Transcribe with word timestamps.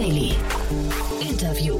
Daily. 0.00 0.32
Interview. 1.20 1.78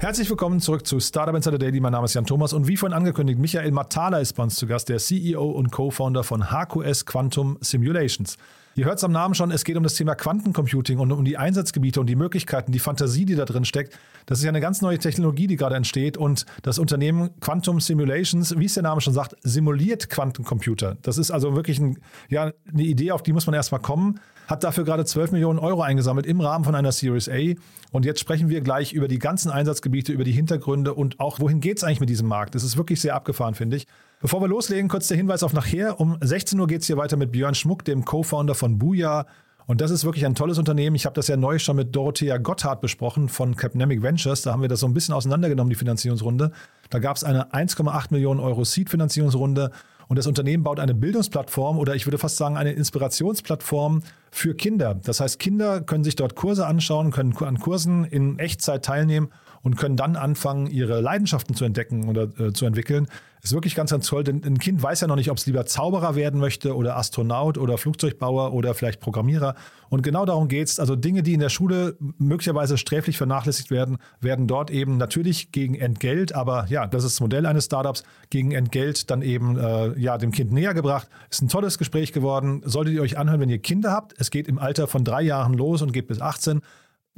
Herzlich 0.00 0.28
willkommen 0.28 0.60
zurück 0.60 0.86
zu 0.86 1.00
Startup 1.00 1.34
Insider 1.34 1.56
Daily. 1.56 1.80
Mein 1.80 1.92
Name 1.92 2.04
ist 2.04 2.12
Jan 2.12 2.26
Thomas 2.26 2.52
und 2.52 2.68
wie 2.68 2.76
vorhin 2.76 2.94
angekündigt, 2.94 3.38
Michael 3.38 3.70
Matala 3.70 4.18
ist 4.18 4.34
bei 4.34 4.42
uns 4.42 4.56
zu 4.56 4.66
Gast, 4.66 4.90
der 4.90 4.98
CEO 4.98 5.50
und 5.50 5.72
Co-Founder 5.72 6.24
von 6.24 6.50
HQS 6.50 7.06
Quantum 7.06 7.56
Simulations. 7.62 8.36
Ihr 8.76 8.84
hört 8.84 8.98
es 8.98 9.04
am 9.04 9.12
Namen 9.12 9.34
schon, 9.34 9.50
es 9.52 9.64
geht 9.64 9.78
um 9.78 9.82
das 9.82 9.94
Thema 9.94 10.14
Quantencomputing 10.14 10.98
und 10.98 11.10
um 11.10 11.24
die 11.24 11.38
Einsatzgebiete 11.38 11.98
und 11.98 12.08
die 12.08 12.14
Möglichkeiten, 12.14 12.72
die 12.72 12.78
Fantasie, 12.78 13.24
die 13.24 13.34
da 13.34 13.46
drin 13.46 13.64
steckt. 13.64 13.98
Das 14.26 14.36
ist 14.36 14.44
ja 14.44 14.50
eine 14.50 14.60
ganz 14.60 14.82
neue 14.82 14.98
Technologie, 14.98 15.46
die 15.46 15.56
gerade 15.56 15.76
entsteht 15.76 16.18
und 16.18 16.44
das 16.60 16.78
Unternehmen 16.78 17.30
Quantum 17.40 17.80
Simulations, 17.80 18.58
wie 18.58 18.66
es 18.66 18.74
der 18.74 18.82
Name 18.82 19.00
schon 19.00 19.14
sagt, 19.14 19.34
simuliert 19.42 20.10
Quantencomputer. 20.10 20.98
Das 21.00 21.16
ist 21.16 21.30
also 21.30 21.56
wirklich 21.56 21.78
ein, 21.78 22.00
ja, 22.28 22.52
eine 22.70 22.82
Idee, 22.82 23.12
auf 23.12 23.22
die 23.22 23.32
muss 23.32 23.46
man 23.46 23.54
erstmal 23.54 23.80
kommen 23.80 24.20
hat 24.46 24.64
dafür 24.64 24.84
gerade 24.84 25.04
12 25.04 25.32
Millionen 25.32 25.58
Euro 25.58 25.82
eingesammelt 25.82 26.26
im 26.26 26.40
Rahmen 26.40 26.64
von 26.64 26.74
einer 26.74 26.92
Series 26.92 27.28
A. 27.28 27.54
Und 27.92 28.04
jetzt 28.04 28.20
sprechen 28.20 28.48
wir 28.48 28.60
gleich 28.60 28.92
über 28.92 29.08
die 29.08 29.18
ganzen 29.18 29.50
Einsatzgebiete, 29.50 30.12
über 30.12 30.24
die 30.24 30.32
Hintergründe 30.32 30.94
und 30.94 31.20
auch, 31.20 31.40
wohin 31.40 31.60
geht 31.60 31.78
es 31.78 31.84
eigentlich 31.84 32.00
mit 32.00 32.08
diesem 32.08 32.28
Markt. 32.28 32.54
Das 32.54 32.62
ist 32.62 32.76
wirklich 32.76 33.00
sehr 33.00 33.14
abgefahren, 33.14 33.54
finde 33.54 33.76
ich. 33.76 33.86
Bevor 34.18 34.40
wir 34.40 34.48
loslegen, 34.48 34.88
kurz 34.88 35.08
der 35.08 35.18
Hinweis 35.18 35.42
auf 35.42 35.52
nachher. 35.52 36.00
Um 36.00 36.16
16 36.22 36.58
Uhr 36.58 36.66
geht 36.66 36.80
es 36.80 36.86
hier 36.86 36.96
weiter 36.96 37.18
mit 37.18 37.32
Björn 37.32 37.54
Schmuck, 37.54 37.84
dem 37.84 38.06
Co-Founder 38.06 38.54
von 38.54 38.78
Booyah. 38.78 39.26
Und 39.66 39.82
das 39.82 39.90
ist 39.90 40.06
wirklich 40.06 40.24
ein 40.24 40.34
tolles 40.34 40.58
Unternehmen. 40.58 40.96
Ich 40.96 41.04
habe 41.04 41.14
das 41.14 41.28
ja 41.28 41.36
neu 41.36 41.58
schon 41.58 41.76
mit 41.76 41.94
Dorothea 41.94 42.38
Gotthard 42.38 42.80
besprochen 42.80 43.28
von 43.28 43.56
Capnemic 43.56 44.02
Ventures. 44.02 44.40
Da 44.40 44.52
haben 44.52 44.62
wir 44.62 44.70
das 44.70 44.80
so 44.80 44.86
ein 44.86 44.94
bisschen 44.94 45.12
auseinandergenommen, 45.12 45.68
die 45.68 45.76
Finanzierungsrunde. 45.76 46.50
Da 46.88 46.98
gab 46.98 47.16
es 47.16 47.24
eine 47.24 47.52
1,8 47.52 48.06
Millionen 48.10 48.40
Euro 48.40 48.64
Seed-Finanzierungsrunde. 48.64 49.70
Und 50.08 50.16
das 50.16 50.26
Unternehmen 50.26 50.62
baut 50.62 50.80
eine 50.80 50.94
Bildungsplattform 50.94 51.78
oder 51.78 51.94
ich 51.94 52.06
würde 52.06 52.16
fast 52.16 52.38
sagen 52.38 52.56
eine 52.56 52.72
Inspirationsplattform 52.72 54.02
für 54.30 54.54
Kinder. 54.54 54.94
Das 54.94 55.20
heißt, 55.20 55.38
Kinder 55.38 55.82
können 55.82 56.04
sich 56.04 56.16
dort 56.16 56.36
Kurse 56.36 56.66
anschauen, 56.66 57.10
können 57.10 57.36
an 57.36 57.58
Kursen 57.58 58.04
in 58.04 58.38
Echtzeit 58.38 58.84
teilnehmen 58.84 59.30
und 59.66 59.76
können 59.76 59.96
dann 59.96 60.14
anfangen, 60.14 60.68
ihre 60.68 61.00
Leidenschaften 61.00 61.56
zu 61.56 61.64
entdecken 61.64 62.08
oder 62.08 62.28
äh, 62.38 62.52
zu 62.52 62.66
entwickeln. 62.66 63.08
Ist 63.42 63.52
wirklich 63.52 63.74
ganz, 63.74 63.90
ganz 63.90 64.06
toll, 64.06 64.22
denn 64.22 64.44
ein 64.44 64.58
Kind 64.58 64.80
weiß 64.80 65.00
ja 65.00 65.08
noch 65.08 65.16
nicht, 65.16 65.28
ob 65.28 65.38
es 65.38 65.46
lieber 65.46 65.66
Zauberer 65.66 66.14
werden 66.14 66.38
möchte 66.38 66.76
oder 66.76 66.96
Astronaut 66.96 67.58
oder 67.58 67.76
Flugzeugbauer 67.76 68.52
oder 68.52 68.74
vielleicht 68.74 69.00
Programmierer. 69.00 69.56
Und 69.88 70.02
genau 70.02 70.24
darum 70.24 70.46
geht 70.46 70.68
es. 70.68 70.78
Also 70.78 70.94
Dinge, 70.94 71.24
die 71.24 71.32
in 71.32 71.40
der 71.40 71.48
Schule 71.48 71.96
möglicherweise 71.98 72.78
sträflich 72.78 73.18
vernachlässigt 73.18 73.72
werden, 73.72 73.98
werden 74.20 74.46
dort 74.46 74.70
eben 74.70 74.98
natürlich 74.98 75.50
gegen 75.50 75.74
Entgelt, 75.74 76.32
aber 76.32 76.66
ja, 76.68 76.86
das 76.86 77.02
ist 77.02 77.16
das 77.16 77.20
Modell 77.20 77.44
eines 77.44 77.64
Startups, 77.64 78.04
gegen 78.30 78.52
Entgelt 78.52 79.10
dann 79.10 79.20
eben 79.20 79.58
äh, 79.58 79.98
ja, 79.98 80.16
dem 80.16 80.30
Kind 80.30 80.52
näher 80.52 80.74
gebracht. 80.74 81.08
Ist 81.28 81.42
ein 81.42 81.48
tolles 81.48 81.76
Gespräch 81.76 82.12
geworden. 82.12 82.62
Solltet 82.64 82.94
ihr 82.94 83.02
euch 83.02 83.18
anhören, 83.18 83.40
wenn 83.40 83.50
ihr 83.50 83.58
Kinder 83.58 83.90
habt. 83.90 84.14
Es 84.16 84.30
geht 84.30 84.46
im 84.46 84.60
Alter 84.60 84.86
von 84.86 85.02
drei 85.02 85.22
Jahren 85.22 85.54
los 85.54 85.82
und 85.82 85.92
geht 85.92 86.06
bis 86.06 86.20
18. 86.20 86.62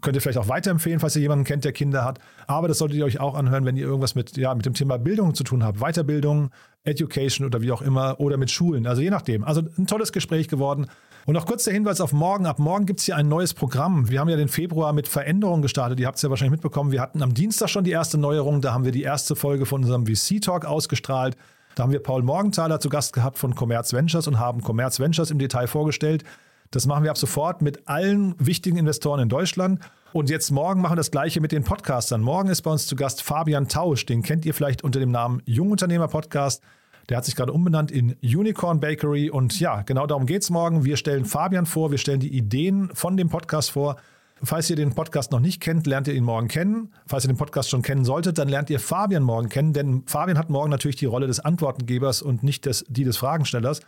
Könnt 0.00 0.16
ihr 0.16 0.20
vielleicht 0.20 0.38
auch 0.38 0.48
weiterempfehlen, 0.48 1.00
falls 1.00 1.16
ihr 1.16 1.22
jemanden 1.22 1.44
kennt, 1.44 1.64
der 1.64 1.72
Kinder 1.72 2.04
hat. 2.04 2.20
Aber 2.46 2.68
das 2.68 2.78
solltet 2.78 2.98
ihr 2.98 3.04
euch 3.04 3.18
auch 3.18 3.34
anhören, 3.34 3.64
wenn 3.64 3.76
ihr 3.76 3.84
irgendwas 3.84 4.14
mit, 4.14 4.36
ja, 4.36 4.54
mit 4.54 4.64
dem 4.64 4.74
Thema 4.74 4.96
Bildung 4.96 5.34
zu 5.34 5.42
tun 5.42 5.64
habt. 5.64 5.80
Weiterbildung, 5.80 6.50
Education 6.84 7.44
oder 7.44 7.62
wie 7.62 7.72
auch 7.72 7.82
immer 7.82 8.20
oder 8.20 8.36
mit 8.36 8.50
Schulen. 8.50 8.86
Also 8.86 9.02
je 9.02 9.10
nachdem. 9.10 9.42
Also 9.42 9.62
ein 9.76 9.88
tolles 9.88 10.12
Gespräch 10.12 10.46
geworden. 10.46 10.86
Und 11.26 11.34
noch 11.34 11.46
kurz 11.46 11.64
der 11.64 11.74
Hinweis 11.74 12.00
auf 12.00 12.12
morgen. 12.12 12.46
Ab 12.46 12.60
morgen 12.60 12.86
gibt 12.86 13.00
es 13.00 13.06
hier 13.06 13.16
ein 13.16 13.28
neues 13.28 13.54
Programm. 13.54 14.08
Wir 14.08 14.20
haben 14.20 14.28
ja 14.28 14.36
den 14.36 14.48
Februar 14.48 14.92
mit 14.92 15.08
Veränderungen 15.08 15.62
gestartet. 15.62 15.98
Ihr 15.98 16.06
habt 16.06 16.16
es 16.16 16.22
ja 16.22 16.30
wahrscheinlich 16.30 16.52
mitbekommen. 16.52 16.92
Wir 16.92 17.00
hatten 17.00 17.20
am 17.20 17.34
Dienstag 17.34 17.68
schon 17.68 17.82
die 17.82 17.90
erste 17.90 18.18
Neuerung. 18.18 18.60
Da 18.60 18.72
haben 18.72 18.84
wir 18.84 18.92
die 18.92 19.02
erste 19.02 19.34
Folge 19.34 19.66
von 19.66 19.82
unserem 19.82 20.06
VC-Talk 20.06 20.64
ausgestrahlt. 20.64 21.36
Da 21.74 21.82
haben 21.82 21.92
wir 21.92 22.02
Paul 22.02 22.22
Morgenthaler 22.22 22.78
zu 22.78 22.88
Gast 22.88 23.12
gehabt 23.12 23.36
von 23.36 23.54
Commerz 23.54 23.92
Ventures 23.92 24.28
und 24.28 24.38
haben 24.38 24.62
Commerz 24.62 25.00
Ventures 25.00 25.30
im 25.30 25.38
Detail 25.38 25.66
vorgestellt. 25.66 26.24
Das 26.70 26.86
machen 26.86 27.02
wir 27.02 27.10
ab 27.10 27.16
sofort 27.16 27.62
mit 27.62 27.88
allen 27.88 28.34
wichtigen 28.38 28.76
Investoren 28.76 29.20
in 29.20 29.30
Deutschland. 29.30 29.80
Und 30.12 30.28
jetzt 30.28 30.50
morgen 30.50 30.82
machen 30.82 30.92
wir 30.92 30.96
das 30.96 31.10
Gleiche 31.10 31.40
mit 31.40 31.50
den 31.50 31.64
Podcastern. 31.64 32.20
Morgen 32.20 32.50
ist 32.50 32.60
bei 32.62 32.70
uns 32.70 32.86
zu 32.86 32.94
Gast 32.94 33.22
Fabian 33.22 33.68
Tausch. 33.68 34.04
Den 34.04 34.22
kennt 34.22 34.44
ihr 34.44 34.52
vielleicht 34.52 34.84
unter 34.84 35.00
dem 35.00 35.10
Namen 35.10 35.40
Jungunternehmer 35.46 36.08
Podcast. 36.08 36.62
Der 37.08 37.16
hat 37.16 37.24
sich 37.24 37.36
gerade 37.36 37.52
umbenannt 37.52 37.90
in 37.90 38.16
Unicorn 38.22 38.80
Bakery. 38.80 39.30
Und 39.30 39.58
ja, 39.60 39.80
genau 39.80 40.06
darum 40.06 40.26
geht 40.26 40.42
es 40.42 40.50
morgen. 40.50 40.84
Wir 40.84 40.98
stellen 40.98 41.24
Fabian 41.24 41.64
vor, 41.64 41.90
wir 41.90 41.98
stellen 41.98 42.20
die 42.20 42.36
Ideen 42.36 42.90
von 42.92 43.16
dem 43.16 43.30
Podcast 43.30 43.70
vor. 43.70 43.96
Falls 44.42 44.68
ihr 44.68 44.76
den 44.76 44.94
Podcast 44.94 45.32
noch 45.32 45.40
nicht 45.40 45.60
kennt, 45.60 45.86
lernt 45.86 46.06
ihr 46.06 46.14
ihn 46.14 46.24
morgen 46.24 46.48
kennen. 46.48 46.92
Falls 47.06 47.24
ihr 47.24 47.28
den 47.28 47.38
Podcast 47.38 47.70
schon 47.70 47.82
kennen 47.82 48.04
solltet, 48.04 48.36
dann 48.36 48.48
lernt 48.48 48.68
ihr 48.68 48.78
Fabian 48.78 49.22
morgen 49.22 49.48
kennen, 49.48 49.72
denn 49.72 50.04
Fabian 50.06 50.38
hat 50.38 50.48
morgen 50.48 50.70
natürlich 50.70 50.96
die 50.96 51.06
Rolle 51.06 51.26
des 51.26 51.40
Antwortengebers 51.40 52.22
und 52.22 52.42
nicht 52.42 52.66
des, 52.66 52.84
die 52.88 53.04
des 53.04 53.16
Fragenstellers. 53.16 53.80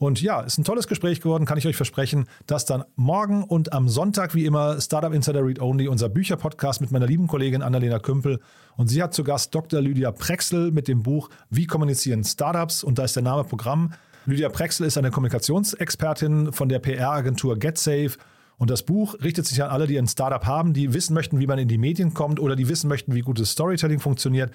Und 0.00 0.22
ja, 0.22 0.40
ist 0.40 0.56
ein 0.56 0.64
tolles 0.64 0.88
Gespräch 0.88 1.20
geworden, 1.20 1.44
kann 1.44 1.58
ich 1.58 1.66
euch 1.66 1.76
versprechen, 1.76 2.24
dass 2.46 2.64
dann 2.64 2.84
morgen 2.96 3.44
und 3.44 3.74
am 3.74 3.90
Sonntag, 3.90 4.34
wie 4.34 4.46
immer, 4.46 4.80
Startup 4.80 5.12
Insider 5.12 5.44
Read 5.44 5.60
Only, 5.60 5.88
unser 5.88 6.08
Bücherpodcast 6.08 6.80
mit 6.80 6.90
meiner 6.90 7.06
lieben 7.06 7.26
Kollegin 7.26 7.60
Annalena 7.60 7.98
Kümpel. 7.98 8.40
Und 8.78 8.88
sie 8.88 9.02
hat 9.02 9.12
zu 9.12 9.24
Gast 9.24 9.54
Dr. 9.54 9.82
Lydia 9.82 10.10
Prexel 10.10 10.70
mit 10.70 10.88
dem 10.88 11.02
Buch 11.02 11.28
Wie 11.50 11.66
kommunizieren 11.66 12.24
Startups? 12.24 12.82
Und 12.82 12.98
da 12.98 13.04
ist 13.04 13.14
der 13.14 13.22
Name 13.22 13.44
Programm. 13.44 13.92
Lydia 14.24 14.48
Prexel 14.48 14.86
ist 14.86 14.96
eine 14.96 15.10
Kommunikationsexpertin 15.10 16.54
von 16.54 16.70
der 16.70 16.78
PR-Agentur 16.78 17.58
GetSafe. 17.58 18.12
Und 18.56 18.70
das 18.70 18.82
Buch 18.84 19.16
richtet 19.22 19.44
sich 19.44 19.62
an 19.62 19.68
alle, 19.68 19.86
die 19.86 19.98
ein 19.98 20.08
Startup 20.08 20.46
haben, 20.46 20.72
die 20.72 20.94
wissen 20.94 21.12
möchten, 21.12 21.40
wie 21.40 21.46
man 21.46 21.58
in 21.58 21.68
die 21.68 21.76
Medien 21.76 22.14
kommt 22.14 22.40
oder 22.40 22.56
die 22.56 22.70
wissen 22.70 22.88
möchten, 22.88 23.14
wie 23.14 23.20
gutes 23.20 23.50
Storytelling 23.50 24.00
funktioniert 24.00 24.50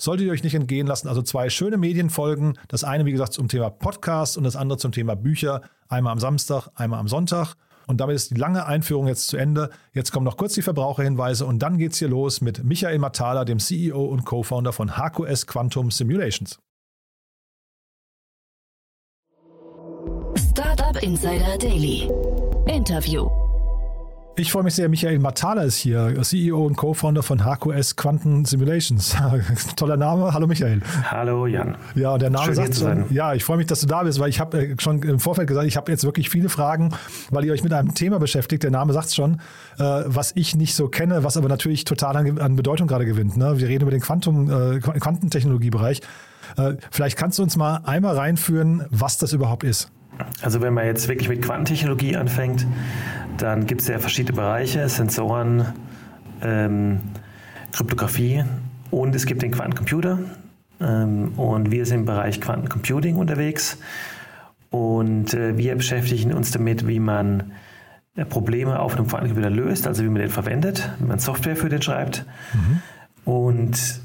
solltet 0.00 0.26
ihr 0.26 0.32
euch 0.32 0.42
nicht 0.42 0.54
entgehen 0.54 0.86
lassen. 0.86 1.08
Also 1.08 1.22
zwei 1.22 1.50
schöne 1.50 1.76
Medienfolgen. 1.76 2.58
Das 2.68 2.84
eine, 2.84 3.04
wie 3.04 3.12
gesagt, 3.12 3.32
zum 3.32 3.48
Thema 3.48 3.70
Podcast 3.70 4.36
und 4.36 4.44
das 4.44 4.56
andere 4.56 4.78
zum 4.78 4.92
Thema 4.92 5.14
Bücher. 5.14 5.62
Einmal 5.88 6.12
am 6.12 6.18
Samstag, 6.18 6.68
einmal 6.74 7.00
am 7.00 7.08
Sonntag. 7.08 7.54
Und 7.86 8.00
damit 8.00 8.14
ist 8.14 8.30
die 8.30 8.36
lange 8.36 8.66
Einführung 8.66 9.08
jetzt 9.08 9.28
zu 9.28 9.36
Ende. 9.36 9.70
Jetzt 9.92 10.12
kommen 10.12 10.24
noch 10.24 10.36
kurz 10.36 10.54
die 10.54 10.62
Verbraucherhinweise 10.62 11.44
und 11.44 11.58
dann 11.58 11.76
geht's 11.76 11.98
hier 11.98 12.08
los 12.08 12.40
mit 12.40 12.62
Michael 12.62 12.98
Matala, 12.98 13.44
dem 13.44 13.58
CEO 13.58 14.04
und 14.04 14.24
Co-Founder 14.24 14.72
von 14.72 14.96
HQS 14.96 15.46
Quantum 15.46 15.90
Simulations. 15.90 16.58
Startup 20.36 21.02
Insider 21.02 21.58
Daily. 21.58 22.08
Interview. 22.66 23.28
Ich 24.36 24.52
freue 24.52 24.62
mich 24.62 24.74
sehr, 24.74 24.88
Michael 24.88 25.18
Matala 25.18 25.64
ist 25.64 25.76
hier, 25.76 26.14
CEO 26.22 26.64
und 26.64 26.76
Co-Founder 26.76 27.22
von 27.22 27.44
HQS 27.44 27.96
Quantum 27.96 28.44
Simulations. 28.44 29.14
Toller 29.76 29.96
Name. 29.96 30.32
Hallo 30.32 30.46
Michael. 30.46 30.80
Hallo 31.04 31.46
Jan. 31.46 31.76
Ja, 31.94 32.16
der 32.16 32.30
Name 32.30 32.46
Schön, 32.46 32.54
sagt 32.54 32.76
schon, 32.76 33.04
ja, 33.10 33.34
ich 33.34 33.44
freue 33.44 33.58
mich, 33.58 33.66
dass 33.66 33.80
du 33.80 33.86
da 33.86 34.02
bist, 34.02 34.18
weil 34.18 34.30
ich 34.30 34.40
habe 34.40 34.66
äh, 34.66 34.76
schon 34.78 35.02
im 35.02 35.18
Vorfeld 35.18 35.48
gesagt, 35.48 35.66
ich 35.66 35.76
habe 35.76 35.90
jetzt 35.92 36.04
wirklich 36.04 36.30
viele 36.30 36.48
Fragen, 36.48 36.94
weil 37.30 37.44
ihr 37.44 37.52
euch 37.52 37.64
mit 37.64 37.72
einem 37.72 37.94
Thema 37.94 38.18
beschäftigt. 38.18 38.62
Der 38.62 38.70
Name 38.70 38.92
sagt 38.92 39.08
es 39.08 39.14
schon, 39.14 39.40
äh, 39.78 39.84
was 40.06 40.32
ich 40.36 40.56
nicht 40.56 40.74
so 40.74 40.88
kenne, 40.88 41.22
was 41.22 41.36
aber 41.36 41.48
natürlich 41.48 41.84
total 41.84 42.16
an, 42.16 42.56
Bedeutung 42.56 42.86
gerade 42.86 43.04
gewinnt. 43.04 43.36
Ne? 43.36 43.58
Wir 43.58 43.68
reden 43.68 43.82
über 43.82 43.90
den 43.90 44.00
Quantum, 44.00 44.50
äh, 44.50 44.80
Quantentechnologiebereich. 44.80 46.00
Vielleicht 46.90 47.16
kannst 47.16 47.38
du 47.38 47.44
uns 47.44 47.56
mal 47.56 47.82
einmal 47.84 48.16
reinführen, 48.16 48.84
was 48.90 49.18
das 49.18 49.32
überhaupt 49.32 49.62
ist. 49.62 49.92
Also 50.42 50.60
wenn 50.60 50.74
man 50.74 50.86
jetzt 50.86 51.08
wirklich 51.08 51.28
mit 51.28 51.42
Quantentechnologie 51.42 52.16
anfängt, 52.16 52.66
dann 53.38 53.66
gibt 53.66 53.82
es 53.82 53.88
ja 53.88 53.98
verschiedene 53.98 54.36
Bereiche, 54.36 54.88
Sensoren, 54.88 55.66
ähm, 56.42 57.00
Kryptographie 57.72 58.44
und 58.90 59.14
es 59.14 59.26
gibt 59.26 59.42
den 59.42 59.52
Quantencomputer. 59.52 60.18
Ähm, 60.80 61.32
und 61.36 61.70
wir 61.70 61.86
sind 61.86 62.00
im 62.00 62.04
Bereich 62.06 62.40
Quantencomputing 62.40 63.16
unterwegs 63.16 63.78
und 64.70 65.34
äh, 65.34 65.56
wir 65.56 65.74
beschäftigen 65.76 66.32
uns 66.32 66.50
damit, 66.52 66.86
wie 66.86 67.00
man 67.00 67.52
äh, 68.16 68.24
Probleme 68.24 68.78
auf 68.78 68.96
einem 68.96 69.06
Quantencomputer 69.06 69.50
löst, 69.50 69.86
also 69.86 70.02
wie 70.04 70.08
man 70.08 70.22
den 70.22 70.30
verwendet, 70.30 70.90
wie 70.98 71.06
man 71.06 71.18
Software 71.18 71.56
für 71.56 71.68
den 71.68 71.82
schreibt. 71.82 72.24
Mhm. 72.54 72.82
Und 73.32 74.00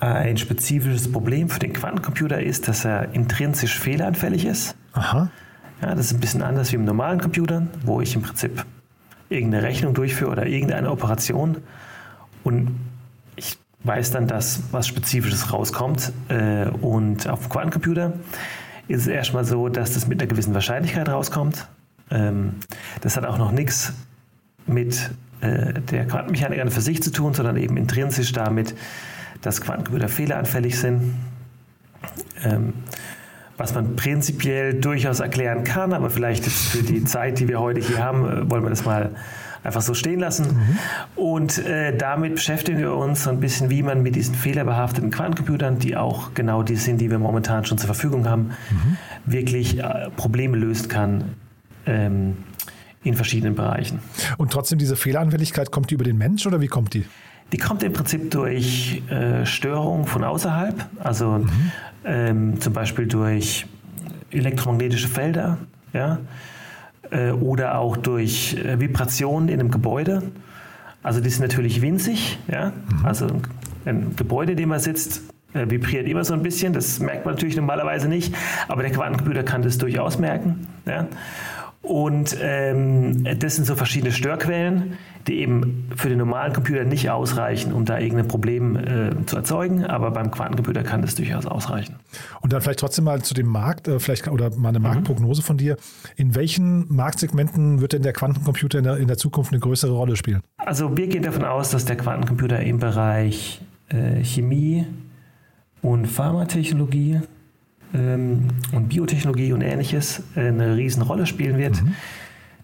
ein 0.00 0.36
spezifisches 0.36 1.10
Problem 1.10 1.48
für 1.48 1.60
den 1.60 1.72
Quantencomputer 1.72 2.42
ist, 2.42 2.66
dass 2.66 2.84
er 2.84 3.14
intrinsisch 3.14 3.78
fehleranfällig 3.78 4.44
ist. 4.44 4.74
Aha. 4.94 5.30
Ja, 5.82 5.96
das 5.96 6.06
ist 6.06 6.14
ein 6.14 6.20
bisschen 6.20 6.42
anders 6.42 6.70
wie 6.70 6.76
im 6.76 6.84
normalen 6.84 7.20
Computer, 7.20 7.66
wo 7.84 8.00
ich 8.00 8.14
im 8.14 8.22
Prinzip 8.22 8.64
irgendeine 9.28 9.64
Rechnung 9.64 9.94
durchführe 9.94 10.30
oder 10.30 10.46
irgendeine 10.46 10.90
Operation 10.90 11.56
und 12.44 12.78
ich 13.34 13.58
weiß 13.82 14.12
dann, 14.12 14.28
dass 14.28 14.62
was 14.70 14.86
Spezifisches 14.86 15.52
rauskommt. 15.52 16.12
Äh, 16.28 16.68
und 16.68 17.28
auf 17.28 17.40
dem 17.40 17.48
Quantencomputer 17.48 18.12
ist 18.86 19.02
es 19.02 19.06
erstmal 19.08 19.44
so, 19.44 19.68
dass 19.68 19.94
das 19.94 20.06
mit 20.06 20.20
einer 20.20 20.28
gewissen 20.28 20.54
Wahrscheinlichkeit 20.54 21.08
rauskommt. 21.08 21.66
Ähm, 22.10 22.56
das 23.00 23.16
hat 23.16 23.24
auch 23.24 23.38
noch 23.38 23.50
nichts 23.50 23.92
mit 24.66 25.10
äh, 25.40 25.72
der 25.72 26.06
Quantenmechanik 26.06 26.60
an 26.60 26.70
für 26.70 26.80
sich 26.80 27.02
zu 27.02 27.10
tun, 27.10 27.34
sondern 27.34 27.56
eben 27.56 27.76
intrinsisch 27.76 28.32
damit, 28.32 28.74
dass 29.40 29.60
Quantencomputer 29.60 30.08
fehleranfällig 30.08 30.78
sind. 30.78 31.16
Was 33.62 33.74
man 33.74 33.94
prinzipiell 33.94 34.74
durchaus 34.74 35.20
erklären 35.20 35.62
kann, 35.62 35.92
aber 35.92 36.10
vielleicht 36.10 36.44
für 36.44 36.82
die 36.82 37.04
Zeit, 37.04 37.38
die 37.38 37.46
wir 37.46 37.60
heute 37.60 37.80
hier 37.80 38.02
haben, 38.02 38.24
äh, 38.24 38.50
wollen 38.50 38.64
wir 38.64 38.70
das 38.70 38.84
mal 38.84 39.10
einfach 39.62 39.82
so 39.82 39.94
stehen 39.94 40.18
lassen. 40.18 40.46
Mhm. 40.48 40.78
Und 41.14 41.64
äh, 41.64 41.96
damit 41.96 42.34
beschäftigen 42.34 42.78
wir 42.78 42.92
uns 42.92 43.22
so 43.22 43.30
ein 43.30 43.38
bisschen, 43.38 43.70
wie 43.70 43.84
man 43.84 44.02
mit 44.02 44.16
diesen 44.16 44.34
fehlerbehafteten 44.34 45.12
Quantencomputern, 45.12 45.78
die 45.78 45.96
auch 45.96 46.34
genau 46.34 46.64
die 46.64 46.74
sind, 46.74 47.00
die 47.00 47.08
wir 47.08 47.20
momentan 47.20 47.64
schon 47.64 47.78
zur 47.78 47.86
Verfügung 47.86 48.28
haben, 48.28 48.50
mhm. 48.70 48.96
wirklich 49.26 49.78
äh, 49.78 50.10
Probleme 50.16 50.56
lösen 50.56 50.88
kann. 50.88 51.36
Ähm, 51.86 52.38
in 53.04 53.14
verschiedenen 53.14 53.56
Bereichen. 53.56 53.98
Und 54.38 54.52
trotzdem 54.52 54.78
diese 54.78 54.94
Fehleranfälligkeit, 54.94 55.72
kommt 55.72 55.90
die 55.90 55.94
über 55.94 56.04
den 56.04 56.18
Mensch 56.18 56.46
oder 56.46 56.60
wie 56.60 56.68
kommt 56.68 56.94
die? 56.94 57.04
Die 57.52 57.58
kommt 57.58 57.82
im 57.82 57.92
Prinzip 57.92 58.30
durch 58.30 59.02
äh, 59.10 59.44
Störungen 59.44 60.06
von 60.06 60.24
außerhalb, 60.24 60.86
also 61.02 61.38
mhm. 61.38 61.72
ähm, 62.04 62.60
zum 62.60 62.72
Beispiel 62.72 63.06
durch 63.06 63.66
elektromagnetische 64.30 65.08
Felder 65.08 65.58
ja, 65.92 66.18
äh, 67.10 67.30
oder 67.30 67.78
auch 67.78 67.96
durch 67.96 68.56
äh, 68.56 68.80
Vibrationen 68.80 69.48
in 69.48 69.60
einem 69.60 69.70
Gebäude. 69.70 70.22
Also 71.02 71.20
die 71.20 71.28
sind 71.28 71.42
natürlich 71.42 71.82
winzig. 71.82 72.38
Ja? 72.48 72.70
Mhm. 72.70 73.04
Also 73.04 73.26
ein 73.84 74.16
Gebäude, 74.16 74.52
in 74.52 74.58
dem 74.58 74.70
man 74.70 74.80
sitzt, 74.80 75.22
äh, 75.52 75.68
vibriert 75.68 76.08
immer 76.08 76.24
so 76.24 76.32
ein 76.32 76.42
bisschen. 76.42 76.72
Das 76.72 77.00
merkt 77.00 77.26
man 77.26 77.34
natürlich 77.34 77.56
normalerweise 77.56 78.08
nicht, 78.08 78.34
aber 78.68 78.82
der 78.82 78.92
Quantencomputer 78.92 79.42
kann 79.42 79.62
das 79.62 79.76
durchaus 79.76 80.18
merken. 80.18 80.66
Ja? 80.86 81.06
Und 81.82 82.36
ähm, 82.40 83.24
das 83.40 83.56
sind 83.56 83.64
so 83.64 83.74
verschiedene 83.74 84.12
Störquellen, 84.12 84.98
die 85.26 85.40
eben 85.40 85.90
für 85.96 86.08
den 86.08 86.18
normalen 86.18 86.52
Computer 86.52 86.84
nicht 86.84 87.10
ausreichen, 87.10 87.72
um 87.72 87.84
da 87.84 87.98
irgendein 87.98 88.28
Problem 88.28 88.76
äh, 88.76 89.26
zu 89.26 89.36
erzeugen. 89.36 89.84
Aber 89.84 90.12
beim 90.12 90.30
Quantencomputer 90.30 90.84
kann 90.84 91.02
das 91.02 91.16
durchaus 91.16 91.44
ausreichen. 91.44 91.96
Und 92.40 92.52
dann 92.52 92.60
vielleicht 92.62 92.78
trotzdem 92.78 93.04
mal 93.04 93.22
zu 93.22 93.34
dem 93.34 93.48
Markt, 93.48 93.88
äh, 93.88 93.98
vielleicht 93.98 94.28
oder 94.28 94.56
mal 94.56 94.68
eine 94.68 94.78
mhm. 94.78 94.84
Marktprognose 94.84 95.42
von 95.42 95.58
dir. 95.58 95.76
In 96.14 96.36
welchen 96.36 96.86
Marktsegmenten 96.94 97.80
wird 97.80 97.94
denn 97.94 98.02
der 98.02 98.12
Quantencomputer 98.12 98.78
in 98.78 98.84
der, 98.84 98.96
in 98.98 99.08
der 99.08 99.18
Zukunft 99.18 99.52
eine 99.52 99.60
größere 99.60 99.92
Rolle 99.92 100.14
spielen? 100.14 100.42
Also 100.58 100.96
wir 100.96 101.08
gehen 101.08 101.24
davon 101.24 101.44
aus, 101.44 101.70
dass 101.70 101.84
der 101.84 101.96
Quantencomputer 101.96 102.60
im 102.60 102.78
Bereich 102.78 103.60
äh, 103.88 104.22
Chemie 104.22 104.86
und 105.82 106.06
Pharmatechnologie 106.06 107.20
ähm, 107.94 108.48
und 108.72 108.88
Biotechnologie 108.88 109.52
und 109.52 109.62
ähnliches 109.62 110.22
äh, 110.36 110.48
eine 110.48 110.76
Riesenrolle 110.76 111.26
spielen 111.26 111.58
wird. 111.58 111.82
Mhm. 111.82 111.94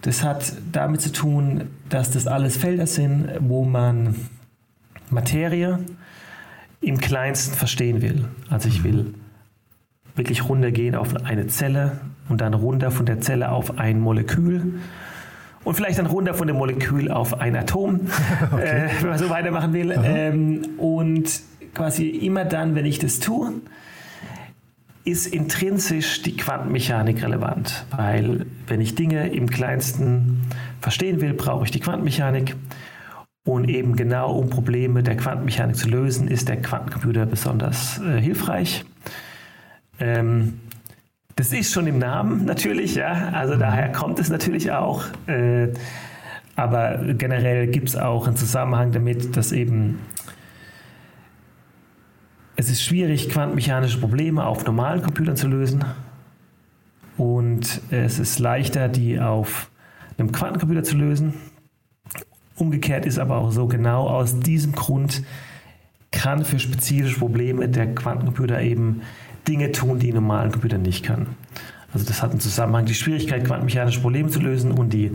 Das 0.03 0.23
hat 0.23 0.53
damit 0.73 1.01
zu 1.01 1.13
tun, 1.13 1.63
dass 1.89 2.11
das 2.11 2.27
alles 2.27 2.57
Felder 2.57 2.87
sind, 2.87 3.29
wo 3.41 3.65
man 3.65 4.15
Materie 5.11 5.81
im 6.81 6.99
kleinsten 6.99 7.57
verstehen 7.57 8.01
will. 8.01 8.25
Also 8.49 8.69
ich 8.69 8.85
will 8.85 9.15
wirklich 10.15 10.49
runtergehen 10.49 10.95
auf 10.95 11.15
eine 11.25 11.47
Zelle 11.49 11.99
und 12.29 12.41
dann 12.41 12.55
runter 12.55 12.91
von 12.91 13.07
der 13.07 13.21
Zelle 13.21 13.51
auf 13.51 13.79
ein 13.79 14.01
Molekül 14.01 14.81
und 15.65 15.75
vielleicht 15.75 15.99
dann 15.99 16.07
runter 16.07 16.35
von 16.35 16.47
dem 16.47 16.57
Molekül 16.57 17.11
auf 17.11 17.41
ein 17.41 17.57
Atom, 17.57 18.01
okay. 18.53 18.87
äh, 18.87 19.03
wenn 19.03 19.11
man 19.11 19.19
so 19.19 19.31
weitermachen 19.31 19.73
will. 19.73 19.95
Ähm, 20.03 20.63
und 20.79 21.41
quasi 21.75 22.09
immer 22.09 22.45
dann, 22.45 22.75
wenn 22.75 22.87
ich 22.87 22.99
das 22.99 23.21
tue, 23.21 23.53
ist 25.09 25.27
intrinsisch 25.27 26.23
die 26.23 26.37
Quantenmechanik 26.37 27.23
relevant, 27.23 27.87
weil 27.97 28.47
wenn 28.67 28.81
ich 28.81 28.95
Dinge 28.95 29.29
im 29.29 29.49
kleinsten 29.49 30.43
verstehen 30.81 31.21
will, 31.21 31.33
brauche 31.33 31.65
ich 31.65 31.71
die 31.71 31.81
Quantenmechanik. 31.81 32.55
Und 33.45 33.71
eben 33.71 33.97
genau 33.97 34.33
um 34.33 34.51
Probleme 34.51 35.03
der 35.03 35.17
Quantenmechanik 35.17 35.77
zu 35.77 35.89
lösen, 35.89 36.29
ist 36.29 36.51
der 36.51 36.61
Quantencomputer 36.61 37.25
besonders 37.25 37.99
äh, 38.01 38.21
hilfreich. 38.21 38.85
Ähm, 39.99 40.61
das 41.37 41.53
ist 41.53 41.73
schon 41.73 41.87
im 41.87 41.99
Namen 41.99 42.45
natürlich, 42.45 42.97
ja. 42.97 43.31
Also 43.33 43.55
mhm. 43.55 43.61
daher 43.61 43.91
kommt 43.91 44.19
es 44.19 44.29
natürlich 44.29 44.73
auch. 44.73 45.05
Äh, 45.27 45.69
aber 46.57 46.99
generell 47.15 47.69
gibt 47.69 47.89
es 47.89 47.97
auch 47.97 48.27
einen 48.27 48.37
Zusammenhang 48.37 48.93
damit, 48.93 49.37
dass 49.37 49.53
eben 49.53 50.01
es 52.59 52.69
ist 52.69 52.83
schwierig, 52.83 53.29
quantenmechanische 53.29 54.01
Probleme 54.01 54.45
auf 54.45 54.67
normalen 54.67 55.01
Computern 55.01 55.37
zu 55.37 55.47
lösen. 55.47 55.85
Und 57.17 57.81
es 57.91 58.19
ist 58.19 58.41
leichter, 58.41 58.89
die 58.89 59.21
auf 59.21 59.71
einem 60.19 60.33
Quantencomputer 60.33 60.83
zu 60.83 60.97
lösen. 60.97 61.35
Umgekehrt 62.57 63.07
ist 63.07 63.21
aber 63.21 63.37
auch 63.37 63.53
so, 63.53 63.69
genau 63.69 64.09
aus 64.09 64.41
diesem 64.41 64.73
Grund 64.73 65.23
kann 66.11 66.45
für 66.45 66.59
spezifische 66.59 67.21
Probleme 67.21 67.69
der 67.69 67.95
Quantencomputer 67.95 68.61
eben 68.61 69.03
Dinge 69.47 69.71
tun, 69.71 70.01
die 70.01 70.11
ein 70.11 70.17
normalen 70.17 70.51
Computer 70.51 70.79
nicht 70.79 71.05
kann. 71.05 71.29
Also 71.93 72.07
das 72.07 72.23
hat 72.23 72.33
einen 72.33 72.41
Zusammenhang, 72.41 72.87
die 72.87 72.95
Schwierigkeit, 72.95 73.45
quantenmechanische 73.45 74.01
Probleme 74.01 74.31
zu 74.31 74.41
lösen 74.41 74.73
und 74.73 74.93
die, 74.93 75.13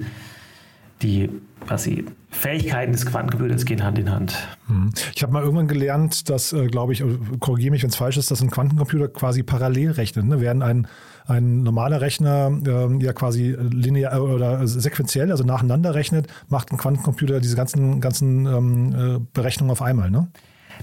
die 1.03 1.29
quasi 1.67 2.05
Fähigkeiten 2.29 2.91
des 2.91 3.05
Quantencomputers 3.05 3.65
gehen 3.65 3.83
Hand 3.83 3.99
in 3.99 4.11
Hand. 4.11 4.35
Mhm. 4.67 4.91
Ich 5.15 5.21
habe 5.23 5.33
mal 5.33 5.43
irgendwann 5.43 5.67
gelernt, 5.67 6.29
dass, 6.29 6.51
äh, 6.53 6.67
glaube 6.67 6.93
ich, 6.93 7.01
äh, 7.01 7.05
korrigiere 7.39 7.71
mich, 7.71 7.83
wenn 7.83 7.89
es 7.89 7.95
falsch 7.95 8.17
ist, 8.17 8.31
dass 8.31 8.41
ein 8.41 8.49
Quantencomputer 8.49 9.07
quasi 9.07 9.43
parallel 9.43 9.91
rechnet. 9.91 10.25
Ne? 10.25 10.41
Während 10.41 10.63
ein, 10.63 10.87
ein 11.27 11.63
normaler 11.63 12.01
Rechner 12.01 12.51
äh, 12.65 13.03
ja 13.03 13.13
quasi 13.13 13.55
linear 13.59 14.21
oder 14.21 14.67
sequenziell, 14.67 15.31
also 15.31 15.43
nacheinander 15.43 15.95
rechnet, 15.95 16.27
macht 16.49 16.71
ein 16.71 16.77
Quantencomputer 16.77 17.39
diese 17.39 17.55
ganzen, 17.55 18.01
ganzen 18.01 18.45
ähm, 18.45 18.95
äh, 18.95 19.19
Berechnungen 19.33 19.71
auf 19.71 19.81
einmal. 19.81 20.09
Ne? 20.09 20.27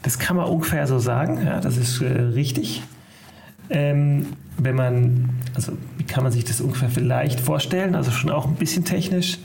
Das 0.02 0.18
kann 0.18 0.36
man 0.36 0.46
ungefähr 0.46 0.86
so 0.86 0.98
sagen, 0.98 1.44
ja, 1.44 1.60
das 1.60 1.76
ist 1.76 2.00
äh, 2.00 2.06
richtig. 2.06 2.82
Ähm, 3.68 4.26
wenn 4.58 4.74
man, 4.74 5.30
also 5.54 5.72
wie 5.96 6.04
kann 6.04 6.24
man 6.24 6.32
sich 6.32 6.44
das 6.44 6.60
ungefähr 6.60 6.88
vielleicht 6.88 7.40
vorstellen? 7.40 7.94
Also 7.94 8.10
schon 8.10 8.30
auch 8.30 8.46
ein 8.46 8.54
bisschen 8.54 8.84
technisch. 8.84 9.38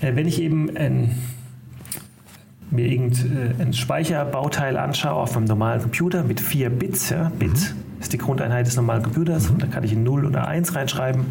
Äh, 0.00 0.14
wenn 0.14 0.26
ich 0.26 0.40
eben 0.40 0.76
ein, 0.76 1.14
mir 2.70 2.86
irgendein 2.86 3.70
äh, 3.70 3.72
Speicherbauteil 3.72 4.76
anschaue 4.76 5.14
auf 5.14 5.36
einem 5.36 5.46
normalen 5.46 5.82
Computer 5.82 6.22
mit 6.22 6.40
vier 6.40 6.70
Bits, 6.70 7.10
ja, 7.10 7.30
Bit 7.38 7.50
mhm. 7.50 8.00
ist 8.00 8.12
die 8.12 8.18
Grundeinheit 8.18 8.66
des 8.66 8.76
normalen 8.76 9.02
Computers, 9.02 9.48
mhm. 9.48 9.54
und 9.54 9.62
da 9.62 9.66
kann 9.66 9.84
ich 9.84 9.92
ein 9.92 10.02
0 10.02 10.26
oder 10.26 10.48
1 10.48 10.74
reinschreiben 10.74 11.26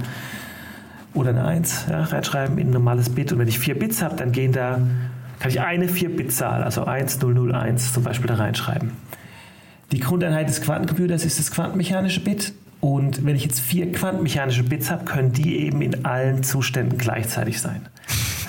oder 1.14 1.30
eine 1.30 1.46
1 1.46 1.86
ja, 1.90 2.04
reinschreiben 2.04 2.58
in 2.58 2.68
ein 2.68 2.72
normales 2.72 3.10
Bit. 3.10 3.32
Und 3.32 3.40
wenn 3.40 3.48
ich 3.48 3.60
vier 3.60 3.78
Bits 3.78 4.02
habe, 4.02 4.16
dann 4.16 4.32
gehen 4.32 4.52
da, 4.52 4.80
kann 5.40 5.52
ich 5.52 5.62
eine 5.62 5.88
4-Bit-Zahl, 5.88 6.64
also 6.64 6.86
1001 6.86 7.94
zum 7.94 8.04
Beispiel 8.04 8.28
da 8.28 8.36
reinschreiben. 8.36 8.92
Die 9.92 10.00
Grundeinheit 10.00 10.50
des 10.50 10.62
Quantencomputers 10.62 11.26
ist 11.26 11.40
das 11.40 11.52
quantenmechanische 11.52 12.20
Bit. 12.20 12.54
Und 12.82 13.26
wenn 13.26 13.36
ich 13.36 13.44
jetzt 13.44 13.60
vier 13.60 13.92
quantenmechanische 13.92 14.64
Bits 14.64 14.92
habe, 14.92 15.06
können 15.06 15.32
die 15.32 15.58
eben 15.60 15.82
in 15.82 16.06
allen 16.06 16.44
Zuständen 16.44 16.98
gleichzeitig 16.98 17.62
sein. 17.62 17.88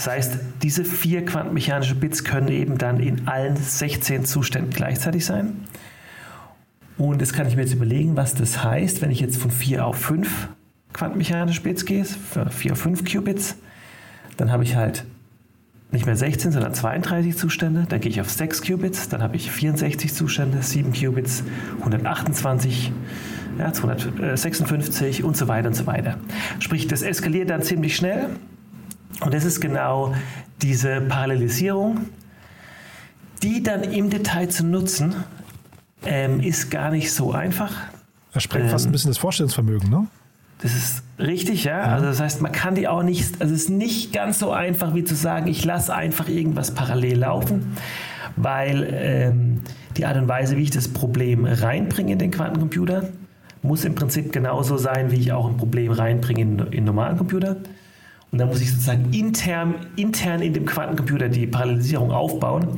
Das 0.07 0.15
heißt, 0.15 0.39
diese 0.63 0.85
vier 0.85 1.25
quantenmechanische 1.25 1.97
Bits 1.97 2.23
können 2.23 2.47
eben 2.47 2.79
dann 2.79 3.01
in 3.01 3.27
allen 3.27 3.57
16 3.57 4.25
Zuständen 4.25 4.71
gleichzeitig 4.71 5.27
sein. 5.27 5.65
Und 6.97 7.21
jetzt 7.21 7.33
kann 7.33 7.49
ich 7.49 7.57
mir 7.57 7.63
jetzt 7.63 7.75
überlegen, 7.75 8.15
was 8.15 8.33
das 8.33 8.63
heißt, 8.63 9.03
wenn 9.03 9.11
ich 9.11 9.19
jetzt 9.19 9.37
von 9.37 9.51
4 9.51 9.85
auf 9.85 9.97
5 9.97 10.49
quantenmechanische 10.93 11.61
Bits 11.61 11.85
gehe, 11.85 12.05
4 12.05 12.73
auf 12.73 12.79
5 12.79 13.05
Qubits, 13.05 13.57
dann 14.37 14.53
habe 14.53 14.63
ich 14.63 14.77
halt 14.77 15.05
nicht 15.91 16.07
mehr 16.07 16.15
16, 16.15 16.53
sondern 16.53 16.73
32 16.73 17.37
Zustände. 17.37 17.87
Dann 17.89 17.99
gehe 17.99 18.11
ich 18.13 18.21
auf 18.21 18.31
6 18.31 18.63
Qubits, 18.63 19.09
dann 19.09 19.25
habe 19.25 19.35
ich 19.35 19.51
64 19.51 20.15
Zustände, 20.15 20.63
7 20.63 20.93
Qubits, 20.93 21.43
128, 21.81 22.93
ja, 23.59 23.73
256 23.73 25.25
und 25.25 25.37
so 25.37 25.49
weiter 25.49 25.67
und 25.67 25.75
so 25.75 25.89
weiter. 25.89 26.17
Sprich, 26.61 26.87
das 26.87 27.03
eskaliert 27.03 27.51
dann 27.51 27.63
ziemlich 27.63 27.97
schnell 27.97 28.29
und 29.21 29.35
das 29.35 29.45
ist 29.45 29.61
genau 29.61 30.15
diese 30.63 31.01
Parallelisierung, 31.01 32.07
die 33.43 33.63
dann 33.63 33.83
im 33.85 34.11
Detail 34.11 34.49
zu 34.49 34.65
nutzen, 34.65 35.15
ähm, 36.05 36.41
ist 36.41 36.71
gar 36.71 36.91
nicht 36.91 37.13
so 37.13 37.33
einfach. 37.33 37.73
Das 38.33 38.43
sprengt 38.43 38.67
ähm, 38.67 38.71
fast 38.71 38.87
ein 38.87 38.93
bisschen 38.93 39.11
das 39.11 39.19
Vorstellungsvermögen, 39.19 39.91
ne? 39.91 40.07
Das 40.63 40.75
ist 40.75 41.03
richtig, 41.19 41.65
ja? 41.65 41.79
ja. 41.79 41.85
Also 41.93 42.07
das 42.07 42.21
heißt, 42.21 42.41
man 42.41 42.53
kann 42.53 42.75
die 42.75 42.89
auch 42.89 43.03
nicht, 43.03 43.41
also 43.41 43.55
es 43.55 43.63
ist 43.63 43.71
nicht 43.71 44.13
ganz 44.13 44.39
so 44.39 44.53
einfach 44.53 44.95
wie 44.95 45.05
zu 45.05 45.15
sagen, 45.15 45.49
ich 45.49 45.65
lasse 45.65 45.95
einfach 45.95 46.29
irgendwas 46.29 46.71
parallel 46.71 47.19
laufen, 47.19 47.77
weil 48.37 48.89
ähm, 48.91 49.61
die 49.97 50.07
Art 50.07 50.17
und 50.17 50.29
Weise, 50.29 50.57
wie 50.57 50.63
ich 50.63 50.71
das 50.71 50.89
Problem 50.89 51.45
reinbringe 51.45 52.13
in 52.13 52.19
den 52.19 52.31
Quantencomputer, 52.31 53.09
muss 53.63 53.85
im 53.85 53.95
Prinzip 53.95 54.33
genauso 54.33 54.79
sein, 54.79 55.11
wie 55.11 55.17
ich 55.17 55.33
auch 55.33 55.47
ein 55.47 55.57
Problem 55.57 55.93
reinbringe 55.93 56.41
in, 56.41 56.59
in 56.73 56.85
normalen 56.85 57.19
Computer. 57.19 57.57
Und 58.37 58.41
dann 58.41 58.49
muss 58.49 58.61
ich 58.61 58.71
sozusagen 58.71 59.15
intern, 59.15 59.77
intern 59.97 60.43
in 60.43 60.53
dem 60.53 60.67
Quantencomputer 60.67 61.31
die 61.31 61.47
Parallelisierung 61.47 62.13
aufbauen. 62.13 62.69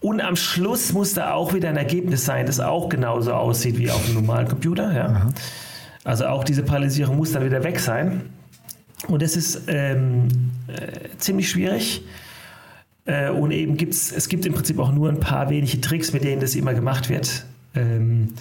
Und 0.00 0.22
am 0.22 0.36
Schluss 0.36 0.94
muss 0.94 1.12
da 1.12 1.34
auch 1.34 1.52
wieder 1.52 1.68
ein 1.68 1.76
Ergebnis 1.76 2.24
sein, 2.24 2.46
das 2.46 2.60
auch 2.60 2.88
genauso 2.88 3.34
aussieht 3.34 3.76
wie 3.76 3.90
auf 3.90 4.02
einem 4.06 4.14
normalen 4.14 4.48
Computer. 4.48 4.90
Ja. 4.94 5.28
Also 6.02 6.28
auch 6.28 6.44
diese 6.44 6.62
Parallelisierung 6.62 7.18
muss 7.18 7.32
dann 7.32 7.44
wieder 7.44 7.62
weg 7.62 7.78
sein. 7.78 8.22
Und 9.06 9.20
das 9.20 9.36
ist 9.36 9.64
ähm, 9.66 10.28
äh, 10.68 11.14
ziemlich 11.18 11.50
schwierig. 11.50 12.02
Äh, 13.04 13.28
und 13.28 13.50
eben 13.50 13.76
gibt 13.76 13.92
es, 13.92 14.10
es 14.12 14.30
gibt 14.30 14.46
im 14.46 14.54
Prinzip 14.54 14.78
auch 14.78 14.92
nur 14.92 15.10
ein 15.10 15.20
paar 15.20 15.50
wenige 15.50 15.82
Tricks, 15.82 16.14
mit 16.14 16.24
denen 16.24 16.40
das 16.40 16.54
immer 16.54 16.72
gemacht 16.72 17.10
wird. 17.10 17.44
Ähm, 17.74 18.32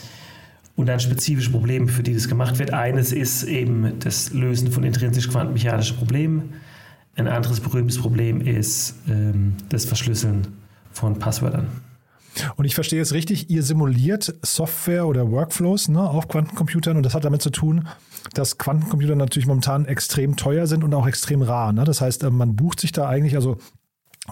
und 0.80 0.86
dann 0.86 1.02
spezifische 1.02 1.52
Probleme, 1.52 1.90
für 1.90 2.04
die 2.04 2.14
das 2.14 2.30
gemacht 2.30 2.58
wird. 2.58 2.72
Eines 2.72 3.12
ist 3.12 3.44
eben 3.44 4.00
das 4.00 4.32
Lösen 4.32 4.72
von 4.72 4.86
intrinsisch 4.86 5.28
quantenmechanischen 5.28 5.98
Problemen. 5.98 6.54
Ein 7.18 7.28
anderes 7.28 7.60
berühmtes 7.60 7.98
Problem 8.00 8.40
ist 8.40 8.96
ähm, 9.10 9.56
das 9.68 9.84
Verschlüsseln 9.84 10.48
von 10.94 11.20
Passwörtern. 11.20 11.68
Und 12.56 12.64
ich 12.64 12.76
verstehe 12.76 13.00
jetzt 13.00 13.12
richtig, 13.12 13.50
ihr 13.50 13.62
simuliert 13.62 14.34
Software 14.42 15.06
oder 15.06 15.30
Workflows 15.30 15.90
ne, 15.90 16.00
auf 16.00 16.30
Quantencomputern 16.30 16.96
und 16.96 17.04
das 17.04 17.14
hat 17.14 17.26
damit 17.26 17.42
zu 17.42 17.50
tun, 17.50 17.90
dass 18.34 18.58
Quantencomputer 18.58 19.18
natürlich 19.18 19.48
momentan 19.48 19.84
extrem 19.84 20.38
teuer 20.38 20.66
sind 20.66 20.86
und 20.86 20.94
auch 20.94 21.08
extrem 21.08 21.42
rar. 21.42 21.74
Ne? 21.74 21.84
Das 21.84 22.00
heißt, 22.00 22.24
äh, 22.24 22.30
man 22.30 22.56
bucht 22.56 22.80
sich 22.80 22.94
da 22.94 23.10
eigentlich, 23.10 23.36
also 23.36 23.58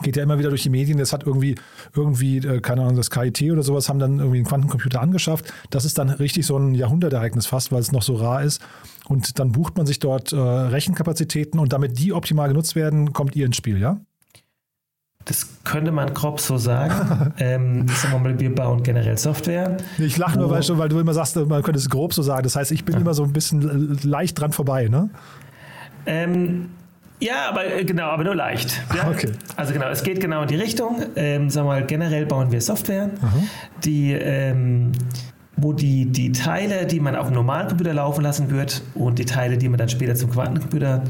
geht 0.02 0.16
ja 0.16 0.24
immer 0.24 0.40
wieder 0.40 0.50
durch 0.50 0.64
die 0.64 0.70
Medien, 0.70 0.98
das 0.98 1.14
hat 1.14 1.26
irgendwie, 1.26 1.56
irgendwie, 1.96 2.38
äh, 2.38 2.60
keine 2.60 2.82
Ahnung, 2.82 2.96
das 2.96 3.12
KIT 3.12 3.52
oder 3.52 3.64
sowas 3.64 3.90
haben 3.90 4.00
dann 4.00 4.20
irgendwie 4.20 4.38
einen 4.38 4.48
Quantencomputer 4.48 5.02
angeschafft. 5.02 5.54
Das 5.70 5.86
ist 5.86 5.98
dann 5.98 6.10
richtig 6.10 6.46
so 6.46 6.58
ein 6.58 6.74
Jahrhundertereignis 6.74 7.46
fast, 7.46 7.72
weil 7.72 7.80
es 7.80 7.92
noch 7.92 8.04
so 8.04 8.16
rar 8.16 8.44
ist. 8.44 8.62
Und 9.08 9.40
dann 9.40 9.52
bucht 9.52 9.78
man 9.78 9.86
sich 9.86 10.00
dort 10.00 10.34
äh, 10.34 10.38
Rechenkapazitäten 10.38 11.60
und 11.60 11.74
damit 11.74 11.98
die 12.00 12.14
optimal 12.14 12.50
genutzt 12.50 12.76
werden, 12.76 13.14
kommt 13.14 13.36
ihr 13.36 13.46
ins 13.46 13.58
Spiel, 13.58 13.80
ja? 13.80 14.00
Das 15.28 15.64
könnte 15.66 15.92
man 15.92 16.14
grob 16.14 16.40
so 16.40 16.58
sagen. 16.58 17.34
ähm, 17.40 17.86
sagen 17.90 18.14
wir 18.14 18.20
mal, 18.20 18.40
wir 18.40 18.56
bauen 18.56 18.82
generell 18.82 19.18
Software. 19.18 19.78
Ich 19.98 20.18
lache 20.18 20.40
nur, 20.40 20.50
weil, 20.50 20.64
weil, 20.78 20.90
du 20.90 21.00
immer 21.00 21.14
sagst, 21.14 21.36
man 21.36 21.64
könnte 21.64 21.80
es 21.80 21.90
grob 21.90 22.14
so 22.14 22.22
sagen. 22.22 22.44
Das 22.44 22.56
heißt, 22.56 22.72
ich 22.72 22.86
bin 22.86 22.96
ja. 22.96 23.02
immer 23.02 23.14
so 23.14 23.24
ein 23.24 23.34
bisschen 23.34 24.00
leicht 24.04 24.40
dran 24.40 24.54
vorbei, 24.54 24.88
ne? 24.88 25.10
Ähm, 26.06 26.70
ja, 27.20 27.50
aber 27.50 27.66
äh, 27.66 27.84
genau, 27.84 28.06
aber 28.06 28.24
nur 28.24 28.36
leicht. 28.36 28.82
Ja? 28.96 29.10
Okay. 29.10 29.32
Also 29.56 29.74
genau, 29.74 29.88
es 29.90 30.04
geht 30.04 30.20
genau 30.20 30.44
in 30.44 30.48
die 30.48 30.56
Richtung. 30.56 31.04
Ähm, 31.16 31.50
sagen 31.50 31.68
wir 31.68 31.74
mal, 31.74 31.86
generell 31.86 32.26
bauen 32.26 32.52
wir 32.52 32.62
Software, 32.62 33.10
Aha. 33.22 33.44
die 33.84 34.14
ähm, 34.14 34.92
wo 35.58 35.74
die, 35.74 36.06
die 36.06 36.32
Teile, 36.32 36.86
die 36.86 37.00
man 37.00 37.16
auf 37.16 37.28
dem 37.28 37.34
normalen 37.34 37.68
Computer 37.68 37.94
laufen 37.94 38.22
lassen 38.22 38.52
wird 38.52 38.84
und 38.94 39.18
die 39.18 39.26
Teile, 39.26 39.58
die 39.58 39.68
man 39.68 39.80
dann 39.80 39.90
später 39.90 40.14
zum 40.14 40.30
Quantencomputer 40.30 41.04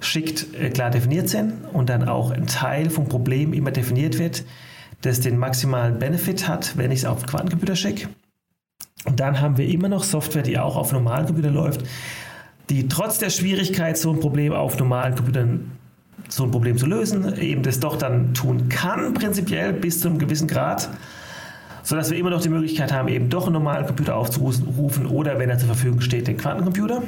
schickt, 0.00 0.54
äh, 0.54 0.70
klar 0.70 0.90
definiert 0.90 1.28
sind 1.28 1.52
und 1.72 1.88
dann 1.88 2.08
auch 2.08 2.32
ein 2.32 2.48
Teil 2.48 2.90
vom 2.90 3.08
Problem 3.08 3.52
immer 3.52 3.70
definiert 3.70 4.18
wird, 4.18 4.44
das 5.02 5.20
den 5.20 5.38
maximalen 5.38 5.98
Benefit 6.00 6.48
hat, 6.48 6.76
wenn 6.76 6.90
ich 6.90 7.00
es 7.00 7.04
auf 7.04 7.20
den 7.20 7.28
Quantencomputer 7.28 7.76
schicke. 7.76 8.08
Und 9.04 9.20
dann 9.20 9.40
haben 9.40 9.56
wir 9.56 9.68
immer 9.68 9.88
noch 9.88 10.04
Software, 10.04 10.42
die 10.42 10.58
auch 10.58 10.76
auf 10.76 10.92
normalen 10.92 11.26
Computern 11.26 11.54
läuft, 11.54 11.84
die 12.72 12.88
trotz 12.88 13.18
der 13.18 13.30
Schwierigkeit, 13.30 13.98
so 13.98 14.10
ein 14.10 14.20
Problem 14.20 14.52
auf 14.52 14.78
normalen 14.78 15.14
Computern 15.14 15.72
so 16.28 16.44
ein 16.44 16.50
Problem 16.50 16.78
zu 16.78 16.86
lösen, 16.86 17.36
eben 17.36 17.62
das 17.62 17.80
doch 17.80 17.96
dann 17.96 18.32
tun 18.32 18.70
kann, 18.70 19.12
prinzipiell 19.12 19.74
bis 19.74 20.00
zu 20.00 20.08
einem 20.08 20.18
gewissen 20.18 20.48
Grad, 20.48 20.88
sodass 21.82 22.10
wir 22.10 22.16
immer 22.16 22.30
noch 22.30 22.40
die 22.40 22.48
Möglichkeit 22.48 22.90
haben, 22.90 23.08
eben 23.08 23.28
doch 23.28 23.44
einen 23.44 23.54
normalen 23.54 23.86
Computer 23.86 24.16
aufzurufen 24.16 25.06
oder, 25.06 25.38
wenn 25.38 25.50
er 25.50 25.58
zur 25.58 25.68
Verfügung 25.68 26.00
steht, 26.00 26.28
den 26.28 26.38
Quantencomputer. 26.38 27.02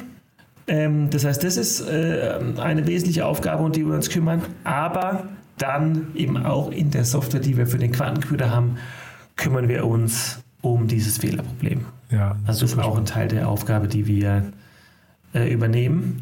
Ähm, 0.66 1.08
das 1.08 1.24
heißt, 1.24 1.42
das 1.42 1.56
ist 1.56 1.80
äh, 1.88 2.38
eine 2.58 2.86
wesentliche 2.86 3.24
Aufgabe, 3.24 3.62
um 3.62 3.72
die 3.72 3.86
wir 3.86 3.94
uns 3.94 4.10
kümmern, 4.10 4.42
aber 4.64 5.28
dann 5.56 6.08
eben 6.14 6.44
auch 6.44 6.70
in 6.70 6.90
der 6.90 7.04
Software, 7.04 7.40
die 7.40 7.56
wir 7.56 7.66
für 7.66 7.78
den 7.78 7.92
Quantencomputer 7.92 8.50
haben, 8.50 8.76
kümmern 9.36 9.68
wir 9.68 9.86
uns 9.86 10.40
um 10.60 10.86
dieses 10.86 11.18
Fehlerproblem. 11.18 11.86
Ja, 12.10 12.36
also 12.46 12.62
das 12.62 12.72
ist 12.72 12.78
auch 12.78 12.98
ein 12.98 13.06
Teil 13.06 13.28
der 13.28 13.48
Aufgabe, 13.48 13.88
die 13.88 14.06
wir 14.06 14.44
äh, 15.34 15.52
übernehmen. 15.52 16.20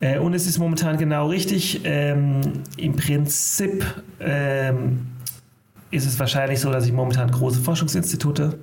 Äh, 0.00 0.18
und 0.18 0.34
es 0.34 0.46
ist 0.46 0.58
momentan 0.58 0.98
genau 0.98 1.28
richtig. 1.28 1.80
Ähm, 1.84 2.40
Im 2.76 2.96
Prinzip 2.96 3.84
ähm, 4.20 5.06
ist 5.90 6.06
es 6.06 6.18
wahrscheinlich 6.18 6.60
so, 6.60 6.70
dass 6.70 6.84
sich 6.84 6.92
momentan 6.92 7.30
große 7.30 7.60
Forschungsinstitute 7.60 8.58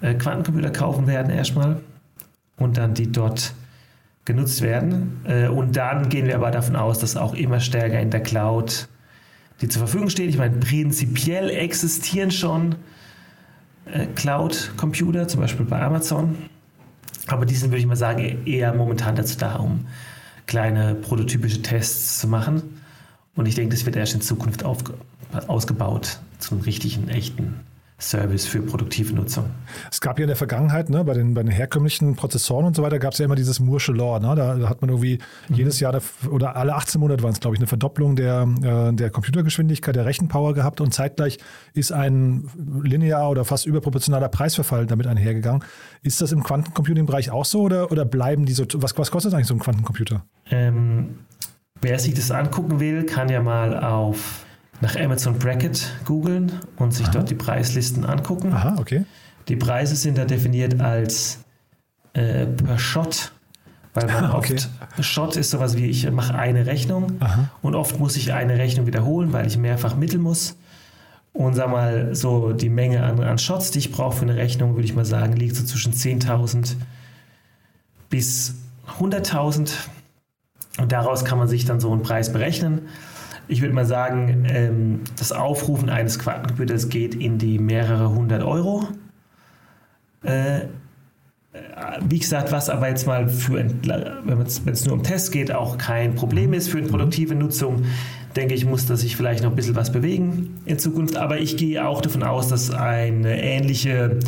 äh, 0.00 0.14
Quantencomputer 0.14 0.70
kaufen 0.70 1.06
werden 1.06 1.32
erstmal 1.32 1.80
und 2.56 2.76
dann 2.76 2.94
die 2.94 3.10
dort 3.10 3.54
genutzt 4.24 4.62
werden. 4.62 5.20
Äh, 5.24 5.48
und 5.48 5.76
dann 5.76 6.08
gehen 6.08 6.26
wir 6.26 6.36
aber 6.36 6.50
davon 6.50 6.76
aus, 6.76 6.98
dass 6.98 7.16
auch 7.16 7.34
immer 7.34 7.60
stärker 7.60 8.00
in 8.00 8.10
der 8.10 8.22
Cloud 8.22 8.88
die 9.62 9.68
zur 9.68 9.80
Verfügung 9.80 10.10
steht. 10.10 10.28
Ich 10.28 10.38
meine, 10.38 10.56
prinzipiell 10.56 11.48
existieren 11.48 12.30
schon 12.30 12.74
äh, 13.86 14.06
Cloud-Computer, 14.06 15.28
zum 15.28 15.40
Beispiel 15.40 15.64
bei 15.64 15.80
Amazon. 15.80 16.36
Aber 17.26 17.46
die 17.46 17.54
sind, 17.54 17.70
würde 17.70 17.80
ich 17.80 17.86
mal 17.86 17.96
sagen, 17.96 18.46
eher 18.46 18.74
momentan 18.74 19.16
dazu 19.16 19.38
da, 19.38 19.56
um 19.56 19.86
kleine 20.46 20.94
prototypische 20.94 21.62
Tests 21.62 22.18
zu 22.18 22.28
machen. 22.28 22.80
Und 23.34 23.46
ich 23.46 23.54
denke, 23.54 23.74
das 23.74 23.86
wird 23.86 23.96
erst 23.96 24.14
in 24.14 24.20
Zukunft 24.20 24.64
auf, 24.64 24.78
ausgebaut 25.46 26.18
zum 26.38 26.60
richtigen, 26.60 27.08
echten 27.08 27.60
Service 28.02 28.46
für 28.46 28.60
produktive 28.60 29.14
Nutzung. 29.14 29.44
Es 29.90 30.00
gab 30.00 30.18
ja 30.18 30.24
in 30.24 30.28
der 30.28 30.36
Vergangenheit, 30.36 30.90
ne, 30.90 31.04
bei, 31.04 31.14
den, 31.14 31.34
bei 31.34 31.42
den 31.42 31.50
herkömmlichen 31.50 32.16
Prozessoren 32.16 32.66
und 32.66 32.76
so 32.76 32.82
weiter, 32.82 32.98
gab 32.98 33.12
es 33.12 33.18
ja 33.18 33.24
immer 33.24 33.34
dieses 33.34 33.60
Moore'sche 33.60 33.94
Law. 33.94 34.18
Ne? 34.18 34.34
Da, 34.34 34.56
da, 34.56 34.68
hat 34.68 34.80
man 34.80 34.90
irgendwie 34.90 35.18
mhm. 35.48 35.54
jedes 35.54 35.80
Jahr 35.80 35.98
oder 36.30 36.56
alle 36.56 36.74
18 36.74 37.00
Monate 37.00 37.22
waren 37.22 37.32
es, 37.32 37.40
glaube 37.40 37.56
ich, 37.56 37.60
eine 37.60 37.66
Verdopplung 37.66 38.16
der, 38.16 38.48
äh, 38.62 38.92
der 38.92 39.10
Computergeschwindigkeit, 39.10 39.94
der 39.94 40.04
Rechenpower 40.04 40.54
gehabt 40.54 40.80
und 40.80 40.92
zeitgleich 40.92 41.38
ist 41.74 41.92
ein 41.92 42.50
linear 42.82 43.30
oder 43.30 43.44
fast 43.44 43.66
überproportionaler 43.66 44.28
Preisverfall 44.28 44.86
damit 44.86 45.06
einhergegangen. 45.06 45.64
Ist 46.02 46.20
das 46.20 46.32
im 46.32 46.42
Quantencomputing-Bereich 46.42 47.30
auch 47.30 47.44
so 47.44 47.62
oder, 47.62 47.92
oder 47.92 48.04
bleiben 48.04 48.46
die 48.46 48.52
so? 48.52 48.64
Was, 48.74 48.96
was 48.98 49.10
kostet 49.10 49.34
eigentlich 49.34 49.46
so 49.46 49.54
ein 49.54 49.60
Quantencomputer? 49.60 50.24
Ähm, 50.50 51.20
wer 51.80 51.98
sich 51.98 52.14
das 52.14 52.30
angucken 52.30 52.80
will, 52.80 53.04
kann 53.04 53.28
ja 53.28 53.42
mal 53.42 53.78
auf 53.78 54.44
nach 54.82 54.96
Amazon 54.96 55.38
Bracket 55.38 55.92
googeln 56.04 56.52
und 56.76 56.92
sich 56.92 57.06
Aha. 57.06 57.12
dort 57.12 57.30
die 57.30 57.36
Preislisten 57.36 58.04
angucken. 58.04 58.52
Aha, 58.52 58.76
okay. 58.78 59.04
Die 59.48 59.56
Preise 59.56 59.94
sind 59.94 60.18
da 60.18 60.24
definiert 60.24 60.80
als 60.80 61.38
äh, 62.14 62.46
per 62.46 62.78
Shot, 62.78 63.32
weil 63.94 64.06
man 64.06 64.30
okay. 64.34 64.56
oft, 64.56 65.04
Shot 65.04 65.36
ist 65.36 65.50
sowas 65.50 65.76
wie, 65.76 65.86
ich 65.86 66.10
mache 66.10 66.34
eine 66.34 66.66
Rechnung 66.66 67.12
Aha. 67.20 67.48
und 67.62 67.76
oft 67.76 68.00
muss 68.00 68.16
ich 68.16 68.32
eine 68.32 68.58
Rechnung 68.58 68.86
wiederholen, 68.86 69.32
weil 69.32 69.46
ich 69.46 69.56
mehrfach 69.56 69.96
mitteln 69.96 70.20
muss. 70.20 70.56
Und 71.32 71.54
sag 71.54 71.70
mal, 71.70 72.14
so 72.14 72.52
die 72.52 72.68
Menge 72.68 73.04
an, 73.04 73.22
an 73.22 73.38
Shots, 73.38 73.70
die 73.70 73.78
ich 73.78 73.92
brauche 73.92 74.16
für 74.16 74.22
eine 74.22 74.36
Rechnung, 74.36 74.74
würde 74.74 74.84
ich 74.84 74.94
mal 74.94 75.04
sagen, 75.04 75.34
liegt 75.34 75.56
so 75.56 75.64
zwischen 75.64 75.94
10.000 75.94 76.74
bis 78.10 78.56
100.000. 78.98 79.70
Und 80.78 80.92
daraus 80.92 81.24
kann 81.24 81.38
man 81.38 81.48
sich 81.48 81.64
dann 81.64 81.80
so 81.80 81.90
einen 81.90 82.02
Preis 82.02 82.32
berechnen 82.32 82.82
ich 83.48 83.60
würde 83.60 83.74
mal 83.74 83.86
sagen, 83.86 84.46
ähm, 84.48 85.00
das 85.18 85.32
Aufrufen 85.32 85.90
eines 85.90 86.18
Quantencomputers 86.18 86.88
geht 86.88 87.14
in 87.14 87.38
die 87.38 87.58
mehrere 87.58 88.10
hundert 88.10 88.42
Euro. 88.42 88.88
Äh, 90.22 90.66
wie 92.08 92.18
gesagt, 92.18 92.50
was 92.50 92.70
aber 92.70 92.88
jetzt 92.88 93.06
mal 93.06 93.28
für, 93.28 93.54
wenn 93.54 94.40
es 94.40 94.86
nur 94.86 94.94
um 94.94 95.02
Tests 95.02 95.30
geht, 95.30 95.52
auch 95.52 95.76
kein 95.76 96.14
Problem 96.14 96.54
ist 96.54 96.68
für 96.68 96.78
eine 96.78 96.86
produktive 96.86 97.34
Nutzung, 97.34 97.84
denke 98.34 98.54
ich, 98.54 98.64
muss 98.64 98.86
da 98.86 98.96
sich 98.96 99.16
vielleicht 99.16 99.42
noch 99.42 99.50
ein 99.50 99.56
bisschen 99.56 99.76
was 99.76 99.92
bewegen 99.92 100.60
in 100.64 100.78
Zukunft. 100.78 101.16
Aber 101.16 101.38
ich 101.38 101.58
gehe 101.58 101.86
auch 101.86 102.00
davon 102.00 102.22
aus, 102.22 102.48
dass 102.48 102.70
eine 102.70 103.42
ähnliche 103.42 104.18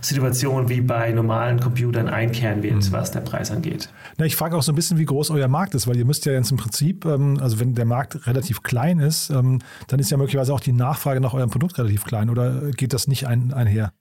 Situation 0.00 0.68
wie 0.68 0.80
bei 0.80 1.12
normalen 1.12 1.60
Computern 1.60 2.08
einkehren 2.08 2.62
wird, 2.62 2.74
mhm. 2.74 2.92
was 2.92 3.10
der 3.10 3.20
Preis 3.20 3.50
angeht. 3.50 3.88
Na, 4.18 4.24
ich 4.24 4.36
frage 4.36 4.56
auch 4.56 4.62
so 4.62 4.72
ein 4.72 4.74
bisschen, 4.74 4.98
wie 4.98 5.04
groß 5.04 5.30
euer 5.30 5.48
Markt 5.48 5.74
ist, 5.74 5.86
weil 5.86 5.96
ihr 5.96 6.04
müsst 6.04 6.26
ja 6.26 6.32
jetzt 6.32 6.50
im 6.50 6.56
Prinzip, 6.56 7.04
ähm, 7.04 7.38
also 7.40 7.60
wenn 7.60 7.74
der 7.74 7.84
Markt 7.84 8.26
relativ 8.26 8.62
klein 8.62 8.98
ist, 8.98 9.30
ähm, 9.30 9.60
dann 9.88 9.98
ist 9.98 10.10
ja 10.10 10.16
möglicherweise 10.16 10.54
auch 10.54 10.60
die 10.60 10.72
Nachfrage 10.72 11.20
nach 11.20 11.34
eurem 11.34 11.50
Produkt 11.50 11.78
relativ 11.78 12.04
klein 12.04 12.30
oder 12.30 12.70
geht 12.72 12.92
das 12.92 13.08
nicht 13.08 13.26
ein, 13.26 13.52
einher? 13.52 13.92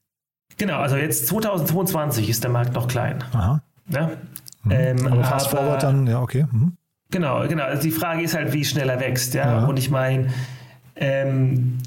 Genau, 0.58 0.80
also 0.80 0.96
jetzt 0.96 1.28
2022 1.28 2.30
ist 2.30 2.44
der 2.44 2.52
Markt 2.52 2.74
noch 2.74 2.88
klein. 2.88 3.24
Aha. 3.34 3.62
Ja? 3.90 4.12
Mhm. 4.64 4.72
Ähm, 4.72 5.08
aber 5.08 5.24
fast 5.24 5.48
aber, 5.48 5.58
forward 5.58 5.84
dann, 5.84 6.08
ja, 6.08 6.22
okay. 6.22 6.46
Mhm. 6.52 6.78
Genau, 7.12 7.48
genau. 7.48 7.64
Also 7.64 7.84
die 7.84 7.92
Frage 7.92 8.24
ist 8.24 8.36
halt, 8.36 8.54
wie 8.54 8.66
schnell 8.66 8.90
er 8.90 9.00
wächst. 9.00 9.34
Ja? 9.34 9.62
ja. 9.62 9.66
Und 9.66 9.78
ich 9.78 9.90
meine, 9.90 10.28
ähm, 10.96 11.78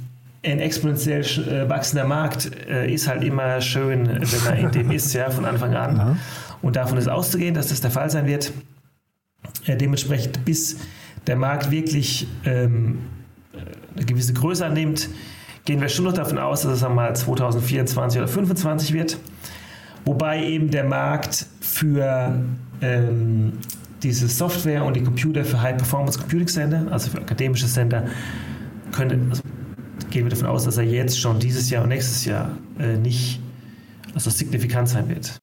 ein 0.52 0.61
exponentiell 0.61 1.23
äh, 1.23 1.69
wachsender 1.69 2.05
Markt 2.05 2.50
äh, 2.69 2.93
ist 2.93 3.09
halt 3.09 3.25
immer 3.25 3.61
schön, 3.61 4.07
wenn 4.09 4.45
man 4.45 4.57
in 4.57 4.71
dem 4.71 4.90
ist, 4.90 5.12
ja, 5.12 5.31
von 5.31 5.45
Anfang 5.45 5.75
an. 5.75 5.97
Ja. 5.97 6.17
Und 6.62 6.76
davon 6.76 6.99
ist 6.99 7.09
auszugehen, 7.09 7.55
dass 7.55 7.69
das 7.69 7.81
der 7.81 7.90
Fall 7.90 8.11
sein 8.11 8.26
wird. 8.26 8.52
Äh, 9.67 9.76
dementsprechend, 9.76 10.45
bis 10.45 10.78
der 11.26 11.37
Markt 11.37 11.71
wirklich 11.71 12.26
ähm, 12.45 12.99
eine 13.97 14.05
gewisse 14.05 14.33
Größe 14.33 14.64
annimmt, 14.64 15.09
gehen 15.64 15.81
wir 15.81 15.88
schon 15.88 16.07
noch 16.07 16.14
davon 16.14 16.38
aus, 16.38 16.62
dass 16.62 16.73
es 16.73 16.85
einmal 16.85 17.14
2024 17.14 18.21
oder 18.21 18.28
2025 18.28 18.93
wird. 18.93 19.19
Wobei 20.05 20.45
eben 20.45 20.71
der 20.71 20.85
Markt 20.85 21.47
für 21.61 22.35
ähm, 22.81 23.52
diese 24.02 24.28
Software 24.28 24.85
und 24.85 24.95
die 24.95 25.02
Computer 25.02 25.45
für 25.45 25.61
High-Performance-Computing-Center, 25.61 26.87
also 26.90 27.11
für 27.11 27.19
akademische 27.19 27.67
Center, 27.67 28.07
können, 28.93 29.26
also 29.31 29.43
gehen 30.11 30.25
wir 30.25 30.31
davon 30.31 30.47
aus, 30.47 30.65
dass 30.65 30.77
er 30.77 30.85
jetzt 30.85 31.19
schon 31.19 31.38
dieses 31.38 31.71
Jahr 31.71 31.83
und 31.83 31.88
nächstes 31.88 32.25
Jahr 32.25 32.57
äh, 32.79 32.97
nicht 32.97 33.41
also 34.15 34.31
signifikant 34.31 34.88
sein 34.88 35.09
wird. 35.09 35.38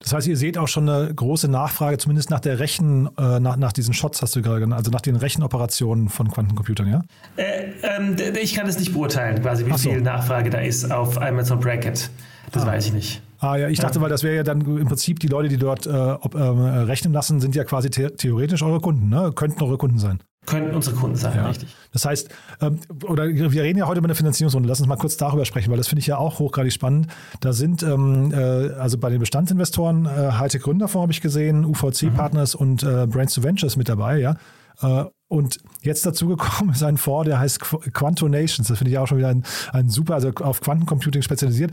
Das 0.00 0.12
heißt, 0.12 0.28
ihr 0.28 0.36
seht 0.36 0.56
auch 0.56 0.68
schon 0.68 0.88
eine 0.88 1.12
große 1.12 1.48
Nachfrage, 1.48 1.98
zumindest 1.98 2.30
nach 2.30 2.38
der 2.38 2.60
Rechen, 2.60 3.08
äh, 3.18 3.40
nach, 3.40 3.56
nach 3.56 3.72
diesen 3.72 3.92
Shots 3.92 4.22
hast 4.22 4.36
du 4.36 4.42
gerade 4.42 4.60
genannt, 4.60 4.78
also 4.78 4.92
nach 4.92 5.00
den 5.00 5.16
Rechenoperationen 5.16 6.08
von 6.08 6.30
Quantencomputern, 6.30 6.88
ja? 6.88 7.02
Äh, 7.36 7.72
ähm, 7.82 8.16
ich 8.40 8.54
kann 8.54 8.68
es 8.68 8.78
nicht 8.78 8.92
beurteilen, 8.92 9.42
quasi, 9.42 9.66
wie 9.66 9.72
so. 9.72 9.90
viel 9.90 10.00
Nachfrage 10.00 10.50
da 10.50 10.58
ist 10.58 10.90
auf 10.90 11.20
Amazon 11.20 11.58
Bracket. 11.58 12.10
Das 12.52 12.62
ah. 12.62 12.66
weiß 12.66 12.86
ich 12.86 12.92
nicht. 12.92 13.22
Ah 13.40 13.56
ja, 13.56 13.68
ich 13.68 13.78
dachte, 13.78 14.00
weil 14.00 14.08
das 14.08 14.22
wäre 14.22 14.36
ja 14.36 14.42
dann 14.42 14.60
im 14.60 14.86
Prinzip 14.86 15.20
die 15.20 15.28
Leute, 15.28 15.48
die 15.48 15.58
dort 15.58 15.86
äh, 15.86 15.90
ob, 15.90 16.34
ähm, 16.34 16.60
rechnen 16.60 17.12
lassen, 17.12 17.40
sind 17.40 17.54
ja 17.54 17.64
quasi 17.64 17.88
the 17.92 18.08
theoretisch 18.08 18.62
eure 18.62 18.80
Kunden, 18.80 19.08
ne? 19.08 19.32
Könnten 19.34 19.62
eure 19.62 19.78
Kunden 19.78 19.98
sein. 19.98 20.20
Könnten 20.48 20.74
unsere 20.74 20.96
Kunden 20.96 21.16
sein, 21.16 21.36
Ja. 21.36 21.46
richtig. 21.46 21.74
Das 21.92 22.04
heißt, 22.04 22.28
ähm, 22.60 22.80
oder 23.06 23.26
wir 23.28 23.62
reden 23.62 23.78
ja 23.78 23.86
heute 23.86 23.98
über 23.98 24.06
eine 24.06 24.14
Finanzierungsrunde. 24.14 24.68
Lass 24.68 24.80
uns 24.80 24.88
mal 24.88 24.96
kurz 24.96 25.16
darüber 25.16 25.44
sprechen, 25.44 25.70
weil 25.70 25.76
das 25.78 25.88
finde 25.88 26.00
ich 26.00 26.06
ja 26.06 26.16
auch 26.18 26.38
hochgradig 26.38 26.72
spannend. 26.72 27.08
Da 27.40 27.52
sind 27.52 27.82
ähm, 27.82 28.32
äh, 28.32 28.36
also 28.72 28.98
bei 28.98 29.10
den 29.10 29.20
Bestandsinvestoren 29.20 30.06
äh, 30.06 30.32
Hightech 30.32 30.62
Gründerfonds 30.62 31.02
habe 31.02 31.12
ich 31.12 31.20
gesehen, 31.20 31.64
UVC 31.64 32.14
Partners 32.14 32.54
und 32.54 32.82
äh, 32.82 33.06
Brains 33.06 33.34
to 33.34 33.42
Ventures 33.42 33.76
mit 33.76 33.88
dabei, 33.88 34.18
ja. 34.18 34.36
Äh, 34.80 35.04
und 35.28 35.58
jetzt 35.82 36.06
dazu 36.06 36.28
gekommen 36.28 36.70
ist 36.74 36.82
ein 36.82 36.96
Fonds, 36.96 37.28
der 37.28 37.38
heißt 37.38 37.60
Qu- 37.62 37.90
Quantonations. 37.92 38.68
Das 38.68 38.78
finde 38.78 38.90
ich 38.92 38.98
auch 38.98 39.06
schon 39.06 39.18
wieder 39.18 39.28
ein, 39.28 39.44
ein 39.72 39.90
super, 39.90 40.14
also 40.14 40.30
auf 40.40 40.60
Quantencomputing 40.60 41.22
spezialisiert. 41.22 41.72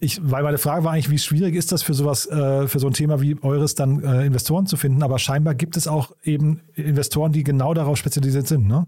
Ich, 0.00 0.20
weil 0.22 0.42
meine 0.42 0.58
Frage 0.58 0.84
war 0.84 0.92
eigentlich, 0.92 1.10
wie 1.10 1.18
schwierig 1.18 1.54
ist 1.54 1.72
das 1.72 1.82
für 1.82 1.94
sowas, 1.94 2.26
äh, 2.26 2.66
für 2.68 2.78
so 2.78 2.86
ein 2.86 2.92
Thema 2.92 3.20
wie 3.20 3.36
eures 3.42 3.74
dann 3.74 4.02
äh, 4.02 4.26
Investoren 4.26 4.66
zu 4.66 4.76
finden? 4.76 5.02
Aber 5.02 5.18
scheinbar 5.18 5.54
gibt 5.54 5.76
es 5.76 5.86
auch 5.86 6.12
eben 6.22 6.60
Investoren, 6.74 7.32
die 7.32 7.44
genau 7.44 7.74
darauf 7.74 7.96
spezialisiert 7.96 8.46
sind, 8.46 8.66
ne? 8.66 8.86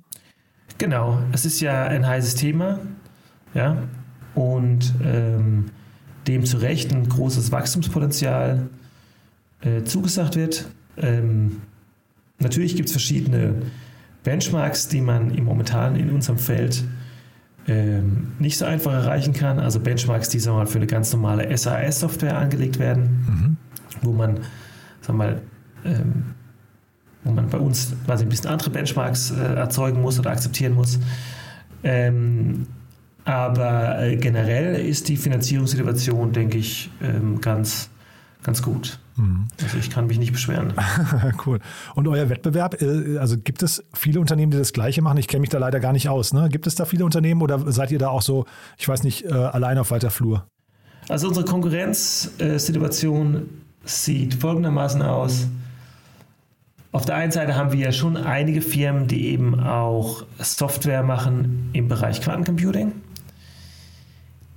Genau, 0.79 1.19
es 1.33 1.47
ist 1.47 1.61
ja 1.61 1.85
ein 1.85 2.07
heißes 2.07 2.35
Thema, 2.35 2.81
ja, 3.55 3.85
und 4.35 4.93
ähm, 5.03 5.67
dem 6.27 6.45
zu 6.45 6.59
Recht 6.59 6.93
ein 6.93 7.09
großes 7.09 7.53
Wachstumspotenzial 7.53 8.69
äh, 9.63 9.85
zugesagt 9.85 10.37
wird. 10.37 10.67
Ähm, 10.99 11.63
natürlich 12.39 12.77
gibt 12.77 12.89
es 12.89 12.93
verschiedene 12.93 13.55
Benchmarks, 14.23 14.89
die 14.89 15.01
man 15.01 15.31
im 15.31 15.45
momentan 15.45 15.97
in 15.97 16.11
unserem 16.11 16.39
Feld 16.39 16.85
ähm, 17.69 18.33
nicht 18.39 18.59
so 18.59 18.65
einfach 18.65 18.93
erreichen 18.93 19.33
kann. 19.33 19.59
Also 19.59 19.81
Benchmarks, 19.81 20.29
die 20.29 20.39
sagen 20.39 20.57
wir 20.57 20.61
mal, 20.61 20.67
für 20.67 20.79
eine 20.79 20.87
ganz 20.87 21.13
normale 21.13 21.57
SAS-Software 21.57 22.39
angelegt 22.39 22.79
werden, 22.79 23.57
wo 24.03 24.13
man, 24.13 24.37
sagen 25.01 25.19
wir 25.19 25.25
mal, 25.25 25.43
ähm, 25.85 26.25
wo 27.25 27.33
man 27.33 27.49
bei 27.49 27.59
uns 27.59 27.93
quasi 28.05 28.25
ein 28.25 28.29
bisschen 28.29 28.51
andere 28.51 28.71
Benchmarks 28.71 29.33
äh, 29.33 29.55
erzeugen 29.55 30.01
muss 30.01 30.19
oder 30.19 30.31
akzeptieren 30.31 30.75
muss. 30.75 31.01
Ähm, 31.83 32.67
aber 33.25 34.01
äh, 34.01 34.17
generell 34.17 34.77
ist 34.77 35.09
die 35.09 35.17
Finanzierungssituation, 35.17 36.33
denke 36.33 36.59
ich, 36.59 36.91
ähm, 37.03 37.41
ganz, 37.41 37.91
ganz 38.45 38.63
gut. 38.63 39.01
Also 39.63 39.79
ich 39.79 39.91
kann 39.91 40.09
mich 40.09 40.19
nicht 40.19 40.33
beschweren. 40.33 40.75
cool. 41.47 41.61
Und 41.95 42.07
euer 42.07 42.29
Wettbewerb, 42.29 42.83
äh, 42.83 43.19
also 43.19 43.39
gibt 43.39 43.63
es 43.63 43.83
viele 43.95 44.21
Unternehmen, 44.21 44.53
die 44.53 44.59
das 44.59 44.73
Gleiche 44.73 45.01
machen? 45.01 45.19
Ich 45.19 45.29
kenne 45.29 45.41
mich 45.41 45.51
da 45.51 45.59
leider 45.59 45.81
gar 45.81 45.93
nicht 45.93 46.09
aus. 46.09 46.35
Ne? 46.35 46.49
Gibt 46.51 46.67
es 46.67 46.75
da 46.75 46.85
viele 46.85 47.05
Unternehmen 47.05 47.41
oder 47.41 47.73
seid 47.73 47.91
ihr 47.91 47.99
da 47.99 48.09
auch 48.09 48.23
so, 48.23 48.45
ich 48.77 48.89
weiß 48.89 49.05
nicht, 49.05 49.25
äh, 49.25 49.33
allein 49.33 49.79
auf 49.79 49.91
weiter 49.91 50.11
Flur? 50.11 50.47
Also 51.09 51.29
unsere 51.29 51.47
Konkurrenzsituation 51.47 53.49
sieht 53.85 54.35
folgendermaßen 54.35 55.03
aus. 55.03 55.47
Auf 56.93 57.05
der 57.05 57.17
einen 57.17 57.33
Seite 57.33 57.57
haben 57.57 57.73
wir 57.73 57.79
ja 57.79 57.93
schon 57.93 58.17
einige 58.17 58.63
Firmen, 58.63 59.07
die 59.07 59.29
eben 59.29 59.61
auch 59.61 60.25
Software 60.39 61.03
machen 61.03 61.69
im 61.73 61.89
Bereich 61.89 62.21
Quantencomputing. 62.21 62.93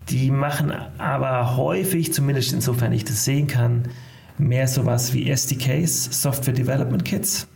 Die 0.10 0.32
machen 0.32 0.72
aber 0.98 1.58
häufig, 1.58 2.14
zumindest 2.14 2.54
insofern 2.54 2.94
ich 2.94 3.04
das 3.04 3.26
sehen 3.26 3.48
kann, 3.48 3.84
mehr 4.40 4.68
sowas 4.68 5.14
wie 5.14 5.30
SDKs, 5.30 6.22
Software 6.22 6.54
Development 6.54 7.04
Kits. 7.06 7.48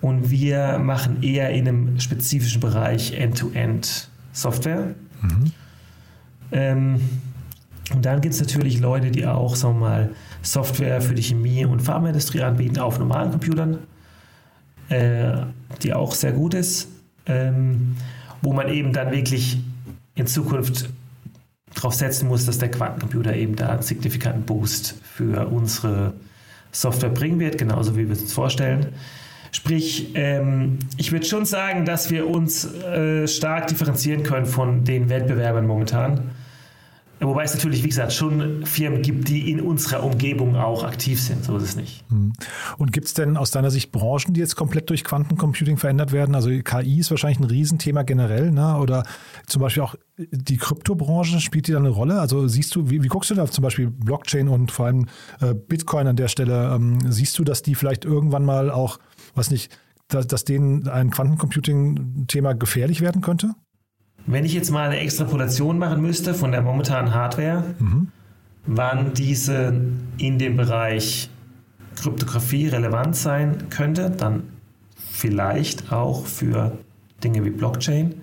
Und 0.00 0.30
wir 0.30 0.78
machen 0.78 1.22
eher 1.22 1.50
in 1.50 1.68
einem 1.68 2.00
spezifischen 2.00 2.60
Bereich 2.60 3.12
End-to-End 3.12 4.08
Software. 4.32 4.94
Ähm, 6.52 7.00
und 7.92 8.04
dann 8.04 8.20
gibt 8.20 8.34
es 8.34 8.40
natürlich 8.40 8.80
Leute, 8.80 9.10
die 9.10 9.26
auch, 9.26 9.56
sagen 9.56 9.76
wir 9.76 9.88
mal, 9.88 10.10
Software 10.42 11.00
für 11.00 11.14
die 11.14 11.22
Chemie- 11.22 11.64
und 11.64 11.80
Pharmaindustrie 11.80 12.42
anbieten 12.42 12.78
auf 12.78 12.98
normalen 12.98 13.30
Computern, 13.30 13.78
äh, 14.88 15.32
die 15.82 15.92
auch 15.92 16.12
sehr 16.12 16.32
gut 16.32 16.54
ist, 16.54 16.88
ähm, 17.26 17.96
wo 18.42 18.52
man 18.52 18.68
eben 18.68 18.92
dann 18.92 19.10
wirklich 19.10 19.58
in 20.14 20.26
Zukunft 20.26 20.90
darauf 21.74 21.94
setzen 21.94 22.28
muss, 22.28 22.46
dass 22.46 22.58
der 22.58 22.70
Quantencomputer 22.70 23.34
eben 23.34 23.56
da 23.56 23.68
einen 23.68 23.82
signifikanten 23.82 24.42
Boost 24.42 24.94
für 25.02 25.48
unsere 25.48 26.14
Software 26.72 27.10
bringen 27.10 27.40
wird, 27.40 27.58
genauso 27.58 27.96
wie 27.96 28.06
wir 28.06 28.12
es 28.12 28.22
uns 28.22 28.32
vorstellen. 28.32 28.88
Sprich, 29.52 30.10
ähm, 30.14 30.80
ich 30.96 31.12
würde 31.12 31.26
schon 31.26 31.44
sagen, 31.44 31.84
dass 31.84 32.10
wir 32.10 32.28
uns 32.28 32.64
äh, 32.64 33.28
stark 33.28 33.68
differenzieren 33.68 34.24
können 34.24 34.46
von 34.46 34.84
den 34.84 35.08
Wettbewerbern 35.08 35.66
momentan. 35.66 36.32
Wobei 37.24 37.44
es 37.44 37.54
natürlich, 37.54 37.82
wie 37.82 37.88
gesagt, 37.88 38.12
schon 38.12 38.64
Firmen 38.66 39.02
gibt, 39.02 39.28
die 39.28 39.50
in 39.50 39.60
unserer 39.60 40.02
Umgebung 40.04 40.56
auch 40.56 40.84
aktiv 40.84 41.20
sind. 41.20 41.44
So 41.44 41.56
ist 41.56 41.62
es 41.62 41.76
nicht. 41.76 42.04
Und 42.78 42.92
gibt 42.92 43.06
es 43.06 43.14
denn 43.14 43.36
aus 43.36 43.50
deiner 43.50 43.70
Sicht 43.70 43.92
Branchen, 43.92 44.34
die 44.34 44.40
jetzt 44.40 44.56
komplett 44.56 44.90
durch 44.90 45.04
Quantencomputing 45.04 45.76
verändert 45.76 46.12
werden? 46.12 46.34
Also 46.34 46.50
KI 46.50 47.00
ist 47.00 47.10
wahrscheinlich 47.10 47.40
ein 47.40 47.44
Riesenthema 47.44 48.02
generell, 48.02 48.50
ne? 48.50 48.76
oder 48.78 49.04
zum 49.46 49.62
Beispiel 49.62 49.82
auch 49.82 49.94
die 50.16 50.56
Kryptobranche, 50.56 51.40
spielt 51.40 51.66
die 51.66 51.72
da 51.72 51.78
eine 51.78 51.88
Rolle? 51.88 52.20
Also 52.20 52.46
siehst 52.46 52.74
du, 52.74 52.90
wie, 52.90 53.02
wie 53.02 53.08
guckst 53.08 53.30
du 53.30 53.34
da 53.34 53.46
zum 53.46 53.62
Beispiel 53.62 53.90
Blockchain 53.90 54.48
und 54.48 54.70
vor 54.70 54.86
allem 54.86 55.06
äh, 55.40 55.54
Bitcoin 55.54 56.06
an 56.06 56.16
der 56.16 56.28
Stelle? 56.28 56.74
Ähm, 56.74 56.98
siehst 57.10 57.38
du, 57.38 57.44
dass 57.44 57.62
die 57.62 57.74
vielleicht 57.74 58.04
irgendwann 58.04 58.44
mal 58.44 58.70
auch, 58.70 58.98
weiß 59.34 59.50
nicht, 59.50 59.76
dass, 60.08 60.26
dass 60.26 60.44
denen 60.44 60.88
ein 60.88 61.10
Quantencomputing-Thema 61.10 62.54
gefährlich 62.54 63.00
werden 63.00 63.22
könnte? 63.22 63.54
Wenn 64.26 64.44
ich 64.44 64.54
jetzt 64.54 64.70
mal 64.70 64.88
eine 64.88 65.00
Extrapolation 65.00 65.78
machen 65.78 66.00
müsste 66.00 66.34
von 66.34 66.50
der 66.52 66.62
momentanen 66.62 67.14
Hardware, 67.14 67.62
wann 68.66 69.12
diese 69.14 69.74
in 70.18 70.38
dem 70.38 70.56
Bereich 70.56 71.28
Kryptographie 71.96 72.68
relevant 72.68 73.16
sein 73.16 73.68
könnte, 73.70 74.10
dann 74.10 74.44
vielleicht 74.96 75.92
auch 75.92 76.26
für 76.26 76.78
Dinge 77.22 77.44
wie 77.44 77.50
Blockchain, 77.50 78.14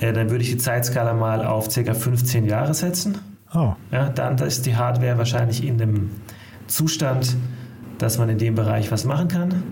äh, 0.00 0.12
dann 0.12 0.30
würde 0.30 0.42
ich 0.42 0.50
die 0.50 0.58
Zeitskala 0.58 1.14
mal 1.14 1.44
auf 1.44 1.68
ca. 1.68 1.94
15 1.94 2.46
Jahre 2.46 2.74
setzen. 2.74 3.18
Oh, 3.54 3.74
Ja, 3.92 4.08
dann 4.08 4.36
ist 4.38 4.66
die 4.66 4.74
Hardware 4.74 5.16
wahrscheinlich 5.16 5.64
in 5.64 5.78
dem 5.78 6.10
Zustand, 6.66 7.36
dass 7.98 8.18
man 8.18 8.28
in 8.28 8.38
dem 8.38 8.54
Bereich 8.54 8.90
was 8.90 9.04
machen 9.04 9.28
kann. 9.28 9.62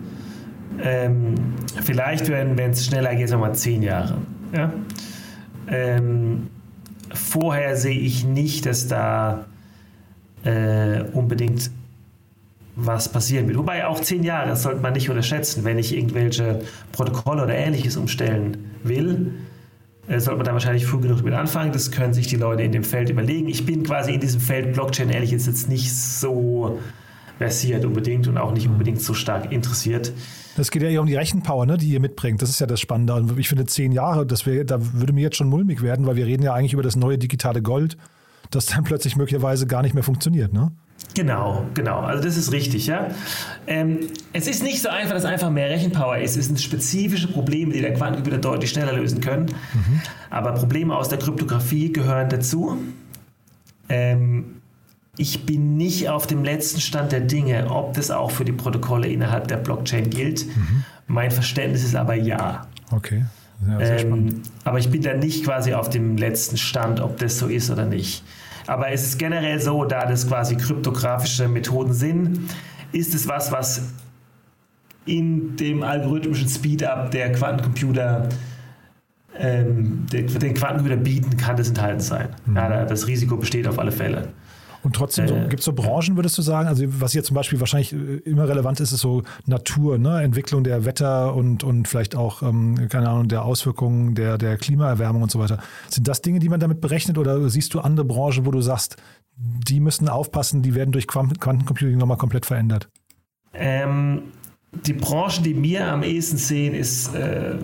Ähm, 0.80 1.34
vielleicht, 1.82 2.28
wenn 2.28 2.58
es 2.58 2.86
schneller 2.86 3.14
geht, 3.14 3.28
sagen 3.28 3.42
wir 3.42 3.48
mal 3.48 3.54
10 3.54 3.82
Jahre. 3.82 4.18
Ja? 4.54 4.72
Ähm, 5.72 6.48
vorher 7.12 7.76
sehe 7.76 7.98
ich 7.98 8.24
nicht, 8.24 8.66
dass 8.66 8.88
da 8.88 9.46
äh, 10.44 11.02
unbedingt 11.12 11.70
was 12.76 13.10
passieren 13.10 13.48
wird. 13.48 13.58
Wobei 13.58 13.86
auch 13.86 14.00
10 14.00 14.22
Jahre, 14.22 14.48
das 14.48 14.62
sollte 14.62 14.80
man 14.80 14.92
nicht 14.92 15.08
unterschätzen. 15.08 15.64
Wenn 15.64 15.78
ich 15.78 15.96
irgendwelche 15.96 16.60
Protokolle 16.92 17.42
oder 17.44 17.54
ähnliches 17.54 17.96
umstellen 17.96 18.70
will, 18.82 19.32
äh, 20.08 20.20
sollte 20.20 20.38
man 20.38 20.46
da 20.46 20.52
wahrscheinlich 20.52 20.86
früh 20.86 21.00
genug 21.00 21.22
mit 21.22 21.32
anfangen. 21.32 21.72
Das 21.72 21.90
können 21.90 22.12
sich 22.12 22.26
die 22.26 22.36
Leute 22.36 22.62
in 22.62 22.72
dem 22.72 22.84
Feld 22.84 23.08
überlegen. 23.08 23.48
Ich 23.48 23.64
bin 23.64 23.82
quasi 23.82 24.12
in 24.12 24.20
diesem 24.20 24.40
Feld 24.40 24.74
Blockchain 24.74 25.08
ehrlich 25.10 25.30
jetzt, 25.30 25.46
jetzt 25.46 25.68
nicht 25.68 25.94
so 25.94 26.78
versiert 27.42 27.84
unbedingt 27.84 28.28
und 28.28 28.38
auch 28.38 28.52
nicht 28.52 28.68
unbedingt 28.68 29.00
so 29.02 29.14
stark 29.14 29.50
interessiert. 29.50 30.12
das 30.56 30.70
geht 30.70 30.82
ja 30.82 30.88
eher 30.88 31.00
um 31.00 31.06
die 31.08 31.16
Rechenpower, 31.16 31.66
ne, 31.66 31.76
die 31.76 31.88
ihr 31.88 32.00
mitbringt. 32.00 32.40
Das 32.40 32.50
ist 32.50 32.60
ja 32.60 32.66
das 32.66 32.80
Spannende. 32.80 33.14
Und 33.14 33.36
ich 33.36 33.48
finde, 33.48 33.66
zehn 33.66 33.90
Jahre, 33.90 34.24
das 34.24 34.46
wär, 34.46 34.64
da 34.64 34.78
würde 34.92 35.12
mir 35.12 35.22
jetzt 35.22 35.36
schon 35.36 35.48
mulmig 35.48 35.82
werden, 35.82 36.06
weil 36.06 36.14
wir 36.14 36.26
reden 36.26 36.44
ja 36.44 36.54
eigentlich 36.54 36.72
über 36.72 36.84
das 36.84 36.94
neue 36.94 37.18
digitale 37.18 37.60
Gold, 37.60 37.96
das 38.50 38.66
dann 38.66 38.84
plötzlich 38.84 39.16
möglicherweise 39.16 39.66
gar 39.66 39.82
nicht 39.82 39.94
mehr 39.94 40.04
funktioniert. 40.04 40.52
Ne? 40.52 40.70
Genau, 41.14 41.66
genau. 41.74 41.98
Also 41.98 42.22
das 42.22 42.36
ist 42.36 42.52
richtig, 42.52 42.86
ja. 42.86 43.08
Ähm, 43.66 43.98
es 44.32 44.46
ist 44.46 44.62
nicht 44.62 44.80
so 44.80 44.88
einfach, 44.88 45.14
dass 45.14 45.24
einfach 45.24 45.50
mehr 45.50 45.68
Rechenpower 45.68 46.18
ist. 46.18 46.36
Es 46.36 46.46
sind 46.46 46.60
spezifische 46.60 47.26
Probleme, 47.26 47.72
die 47.72 47.80
der 47.80 47.92
Quantencomputer 47.92 48.38
deutlich 48.38 48.70
schneller 48.70 48.92
lösen 48.92 49.20
können. 49.20 49.46
Aber 50.30 50.52
Probleme 50.52 50.96
aus 50.96 51.08
der 51.08 51.18
Kryptographie 51.18 51.92
gehören 51.92 52.28
dazu. 52.28 52.78
Ähm, 53.88 54.61
ich 55.18 55.44
bin 55.44 55.76
nicht 55.76 56.08
auf 56.08 56.26
dem 56.26 56.42
letzten 56.42 56.80
Stand 56.80 57.12
der 57.12 57.20
Dinge, 57.20 57.70
ob 57.70 57.94
das 57.94 58.10
auch 58.10 58.30
für 58.30 58.44
die 58.46 58.52
Protokolle 58.52 59.08
innerhalb 59.08 59.46
der 59.48 59.58
Blockchain 59.58 60.08
gilt. 60.08 60.46
Mein 61.06 61.30
Verständnis 61.30 61.84
ist 61.84 61.94
aber 61.94 62.14
ja. 62.14 62.66
Okay. 62.90 63.24
Ja. 63.68 63.78
Ähm, 63.80 64.42
aber 64.64 64.78
ich 64.78 64.90
bin 64.90 65.02
da 65.02 65.14
nicht 65.14 65.44
quasi 65.44 65.74
auf 65.74 65.90
dem 65.90 66.16
letzten 66.16 66.56
Stand, 66.56 67.00
ob 67.00 67.18
das 67.18 67.38
so 67.38 67.46
ist 67.46 67.70
oder 67.70 67.84
nicht. 67.84 68.24
Aber 68.66 68.90
es 68.90 69.04
ist 69.04 69.18
generell 69.18 69.60
so, 69.60 69.84
da 69.84 70.06
das 70.06 70.26
quasi 70.26 70.56
kryptografische 70.56 71.46
Methoden 71.46 71.92
sind, 71.92 72.40
ist 72.92 73.14
es 73.14 73.28
was, 73.28 73.52
was 73.52 73.82
in 75.04 75.56
dem 75.56 75.82
algorithmischen 75.82 76.48
Speedup 76.48 77.10
der 77.10 77.32
Quantencomputer 77.32 78.28
ähm, 79.38 80.06
den, 80.12 80.26
Quantencomputer 80.26 80.96
bieten, 80.96 81.36
kann 81.36 81.56
das 81.56 81.68
enthalten 81.68 82.00
sein. 82.00 82.28
Ja, 82.54 82.68
da- 82.68 82.84
das 82.84 83.06
Risiko 83.06 83.36
besteht 83.36 83.66
auf 83.68 83.78
alle 83.78 83.92
Fälle. 83.92 84.28
Und 84.82 84.96
trotzdem, 84.96 85.28
so, 85.28 85.34
Äh, 85.34 85.48
gibt 85.48 85.60
es 85.60 85.64
so 85.64 85.72
Branchen, 85.72 86.16
würdest 86.16 86.36
du 86.38 86.42
sagen, 86.42 86.68
also 86.68 86.84
was 87.00 87.12
hier 87.12 87.22
zum 87.22 87.34
Beispiel 87.34 87.60
wahrscheinlich 87.60 87.92
äh, 87.92 88.16
immer 88.24 88.48
relevant 88.48 88.80
ist, 88.80 88.92
ist 88.92 89.00
so 89.00 89.22
Natur, 89.46 89.98
ne? 89.98 90.22
Entwicklung 90.22 90.64
der 90.64 90.84
Wetter 90.84 91.34
und, 91.34 91.62
und 91.62 91.86
vielleicht 91.86 92.16
auch, 92.16 92.42
ähm, 92.42 92.88
keine 92.88 93.08
Ahnung, 93.08 93.28
der 93.28 93.44
Auswirkungen 93.44 94.14
der, 94.14 94.38
der 94.38 94.56
Klimaerwärmung 94.56 95.22
und 95.22 95.30
so 95.30 95.38
weiter. 95.38 95.58
Sind 95.88 96.08
das 96.08 96.20
Dinge, 96.20 96.40
die 96.40 96.48
man 96.48 96.58
damit 96.58 96.80
berechnet 96.80 97.16
oder 97.16 97.48
siehst 97.48 97.74
du 97.74 97.80
andere 97.80 98.04
Branchen, 98.04 98.44
wo 98.44 98.50
du 98.50 98.60
sagst, 98.60 98.96
die 99.36 99.80
müssen 99.80 100.08
aufpassen, 100.08 100.62
die 100.62 100.74
werden 100.74 100.92
durch 100.92 101.06
Quant- 101.06 101.38
Quantencomputing 101.40 101.96
nochmal 101.96 102.18
komplett 102.18 102.44
verändert? 102.46 102.88
Ähm, 103.54 104.22
die 104.86 104.94
Branchen, 104.94 105.44
die 105.44 105.62
wir 105.62 105.92
am 105.92 106.02
ehesten 106.02 106.38
sehen, 106.38 106.74
ist 106.74 107.14
äh, 107.14 107.56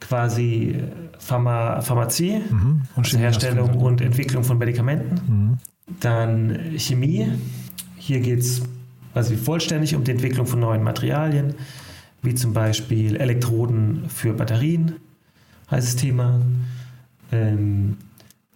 quasi 0.00 0.82
Pharma, 1.18 1.80
Pharmazie, 1.80 2.40
mhm. 2.50 2.82
also 2.94 3.18
Herstellung 3.18 3.76
und 3.76 4.00
Entwicklung 4.00 4.44
von 4.44 4.58
Medikamenten. 4.58 5.14
Mhm. 5.28 5.58
Dann 6.00 6.76
Chemie. 6.76 7.32
Hier 7.96 8.20
geht 8.20 8.40
es 8.40 8.62
quasi 9.12 9.36
vollständig 9.36 9.94
um 9.94 10.04
die 10.04 10.10
Entwicklung 10.10 10.46
von 10.46 10.60
neuen 10.60 10.82
Materialien, 10.82 11.54
wie 12.22 12.34
zum 12.34 12.52
Beispiel 12.52 13.16
Elektroden 13.16 14.08
für 14.08 14.34
Batterien, 14.34 14.96
heißes 15.70 15.96
Thema. 15.96 16.40
Ähm, 17.32 17.96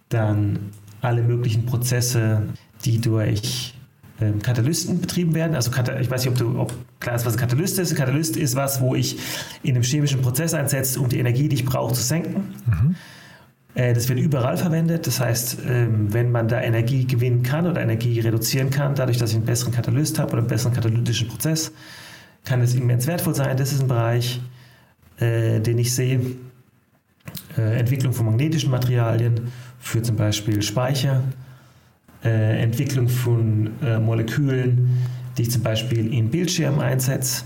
dann 0.09 0.71
alle 1.01 1.23
möglichen 1.23 1.65
Prozesse, 1.65 2.43
die 2.85 2.99
durch 2.99 3.73
ähm, 4.19 4.41
Katalysten 4.41 5.01
betrieben 5.01 5.33
werden. 5.33 5.55
Also 5.55 5.71
ich 5.71 6.11
weiß 6.11 6.25
nicht, 6.25 6.31
ob, 6.31 6.37
du, 6.37 6.59
ob 6.59 6.73
klar 6.99 7.15
ist, 7.15 7.25
was 7.25 7.33
ein 7.33 7.39
Katalyst 7.39 7.79
ist. 7.79 7.91
Ein 7.91 7.97
Katalyst 7.97 8.37
ist 8.37 8.55
was, 8.55 8.81
wo 8.81 8.93
ich 8.93 9.17
in 9.63 9.75
einem 9.75 9.83
chemischen 9.83 10.21
Prozess 10.21 10.53
einsetze, 10.53 10.99
um 10.99 11.09
die 11.09 11.19
Energie, 11.19 11.49
die 11.49 11.55
ich 11.55 11.65
brauche, 11.65 11.93
zu 11.93 12.03
senken. 12.03 12.53
Mhm. 12.67 12.95
Äh, 13.73 13.93
das 13.93 14.09
wird 14.09 14.19
überall 14.19 14.57
verwendet. 14.57 15.07
Das 15.07 15.19
heißt, 15.19 15.59
ähm, 15.67 16.13
wenn 16.13 16.31
man 16.31 16.47
da 16.47 16.61
Energie 16.61 17.05
gewinnen 17.05 17.43
kann 17.43 17.67
oder 17.67 17.81
Energie 17.81 18.19
reduzieren 18.19 18.69
kann, 18.69 18.95
dadurch, 18.95 19.17
dass 19.17 19.31
ich 19.31 19.37
einen 19.37 19.45
besseren 19.45 19.73
Katalyst 19.73 20.19
habe 20.19 20.31
oder 20.31 20.39
einen 20.39 20.47
besseren 20.47 20.73
katalytischen 20.73 21.27
Prozess, 21.27 21.71
kann 22.43 22.61
es 22.61 22.73
immens 22.75 23.07
wertvoll 23.07 23.35
sein. 23.35 23.55
Das 23.57 23.71
ist 23.71 23.81
ein 23.81 23.87
Bereich, 23.87 24.41
äh, 25.19 25.59
den 25.59 25.77
ich 25.77 25.93
sehe. 25.93 26.19
Äh, 27.57 27.79
Entwicklung 27.79 28.13
von 28.13 28.25
magnetischen 28.25 28.71
Materialien 28.71 29.51
für 29.79 30.01
zum 30.01 30.15
Beispiel 30.15 30.61
Speicher 30.61 31.23
Entwicklung 32.23 33.09
von 33.09 33.71
Molekülen, 34.05 35.07
die 35.35 35.41
ich 35.41 35.49
zum 35.49 35.63
Beispiel 35.63 36.13
in 36.13 36.29
Bildschirmen 36.29 36.79
einsetze, 36.79 37.45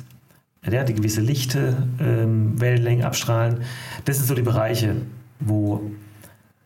ja, 0.69 0.83
die 0.83 0.95
gewisse 0.95 1.21
Lichte, 1.21 1.77
ähm, 2.01 2.59
Wellenlängen 2.59 3.05
abstrahlen. 3.05 3.59
Das 4.03 4.17
sind 4.17 4.27
so 4.27 4.35
die 4.35 4.41
Bereiche, 4.41 4.97
wo 5.39 5.91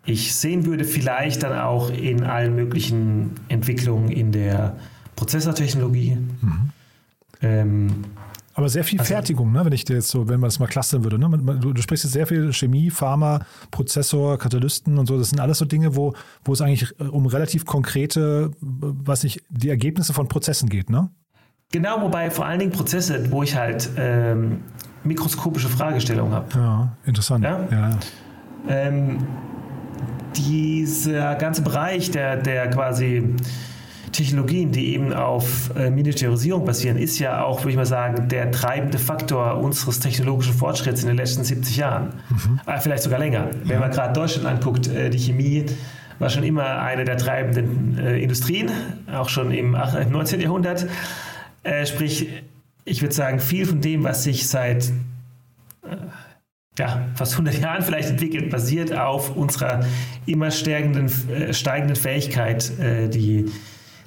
ich 0.09 0.35
sehen 0.35 0.65
würde, 0.65 0.85
vielleicht 0.85 1.43
dann 1.43 1.57
auch 1.57 1.89
in 1.91 2.23
allen 2.23 2.55
möglichen 2.55 3.31
Entwicklungen 3.47 4.09
in 4.09 4.31
der 4.31 4.75
Prozessortechnologie. 5.15 6.17
Mhm. 6.41 6.69
Ähm, 7.41 8.05
aber 8.55 8.67
sehr 8.67 8.83
viel 8.83 8.99
also, 8.99 9.13
Fertigung, 9.13 9.53
ne? 9.53 9.63
wenn 9.63 9.71
ich 9.71 9.85
dir 9.85 9.95
jetzt 9.95 10.09
so, 10.09 10.27
wenn 10.27 10.39
man 10.39 10.49
das 10.49 10.59
mal 10.59 10.67
clustern 10.67 11.03
würde. 11.03 11.17
Ne? 11.17 11.29
Du, 11.61 11.71
du, 11.71 11.81
sprichst 11.81 12.03
jetzt 12.03 12.13
sehr 12.13 12.27
viel 12.27 12.51
Chemie, 12.51 12.89
Pharma, 12.89 13.39
Prozessor, 13.71 14.37
Katalysten 14.37 14.97
und 14.97 15.05
so. 15.05 15.17
Das 15.17 15.29
sind 15.29 15.39
alles 15.39 15.59
so 15.59 15.65
Dinge, 15.65 15.95
wo, 15.95 16.13
wo 16.43 16.51
es 16.51 16.59
eigentlich 16.59 16.93
äh, 16.99 17.03
um 17.03 17.25
relativ 17.27 17.65
konkrete, 17.65 18.51
was 18.59 19.23
nicht, 19.23 19.43
die 19.49 19.69
Ergebnisse 19.69 20.13
von 20.13 20.27
Prozessen 20.27 20.67
geht, 20.67 20.89
ne? 20.89 21.09
Genau, 21.71 22.01
wobei 22.01 22.31
vor 22.31 22.47
allen 22.47 22.59
Dingen 22.59 22.71
Prozesse, 22.71 23.31
wo 23.31 23.43
ich 23.43 23.55
halt 23.55 23.89
ähm, 23.95 24.61
mikroskopische 25.03 25.69
Fragestellungen 25.69 26.33
habe. 26.33 26.47
Ja, 26.55 26.97
interessant. 27.05 27.43
Ja? 27.43 27.67
ja. 27.71 27.99
Ähm, 28.67 29.19
dieser 30.35 31.35
ganze 31.35 31.61
Bereich, 31.61 32.11
der, 32.11 32.37
der 32.37 32.69
quasi 32.69 33.35
Technologien, 34.11 34.71
die 34.71 34.93
eben 34.93 35.13
auf 35.13 35.71
äh, 35.75 35.89
Miniaturisierung 35.89 36.65
basieren, 36.65 36.97
ist 36.97 37.19
ja 37.19 37.43
auch, 37.43 37.61
würde 37.61 37.71
ich 37.71 37.75
mal 37.77 37.85
sagen, 37.85 38.27
der 38.27 38.51
treibende 38.51 38.97
Faktor 38.97 39.57
unseres 39.57 39.99
technologischen 39.99 40.53
Fortschritts 40.53 41.01
in 41.01 41.07
den 41.07 41.17
letzten 41.17 41.43
70 41.43 41.77
Jahren. 41.77 42.13
Mhm. 42.29 42.59
Äh, 42.65 42.79
vielleicht 42.79 43.03
sogar 43.03 43.19
länger. 43.19 43.49
Wenn 43.63 43.79
man 43.79 43.91
gerade 43.91 44.13
Deutschland 44.13 44.47
anguckt, 44.47 44.87
äh, 44.87 45.09
die 45.09 45.19
Chemie 45.19 45.65
war 46.17 46.29
schon 46.29 46.43
immer 46.43 46.81
eine 46.81 47.05
der 47.05 47.17
treibenden 47.17 47.97
äh, 47.97 48.19
Industrien, 48.19 48.69
auch 49.13 49.29
schon 49.29 49.51
im 49.51 49.71
19. 49.71 50.41
Jahrhundert. 50.41 50.85
Äh, 51.63 51.85
sprich, 51.85 52.27
ich 52.83 53.01
würde 53.01 53.15
sagen, 53.15 53.39
viel 53.39 53.65
von 53.65 53.81
dem, 53.81 54.03
was 54.03 54.23
sich 54.23 54.47
seit 54.47 54.85
äh, 54.85 54.91
ja, 56.79 57.07
fast 57.15 57.33
100 57.33 57.59
Jahren 57.59 57.83
vielleicht 57.83 58.09
entwickelt, 58.09 58.49
basiert 58.49 58.93
auf 58.97 59.35
unserer 59.35 59.85
immer 60.25 60.51
steigenden, 60.51 61.09
steigenden 61.53 61.95
Fähigkeit, 61.95 62.71
die 63.13 63.45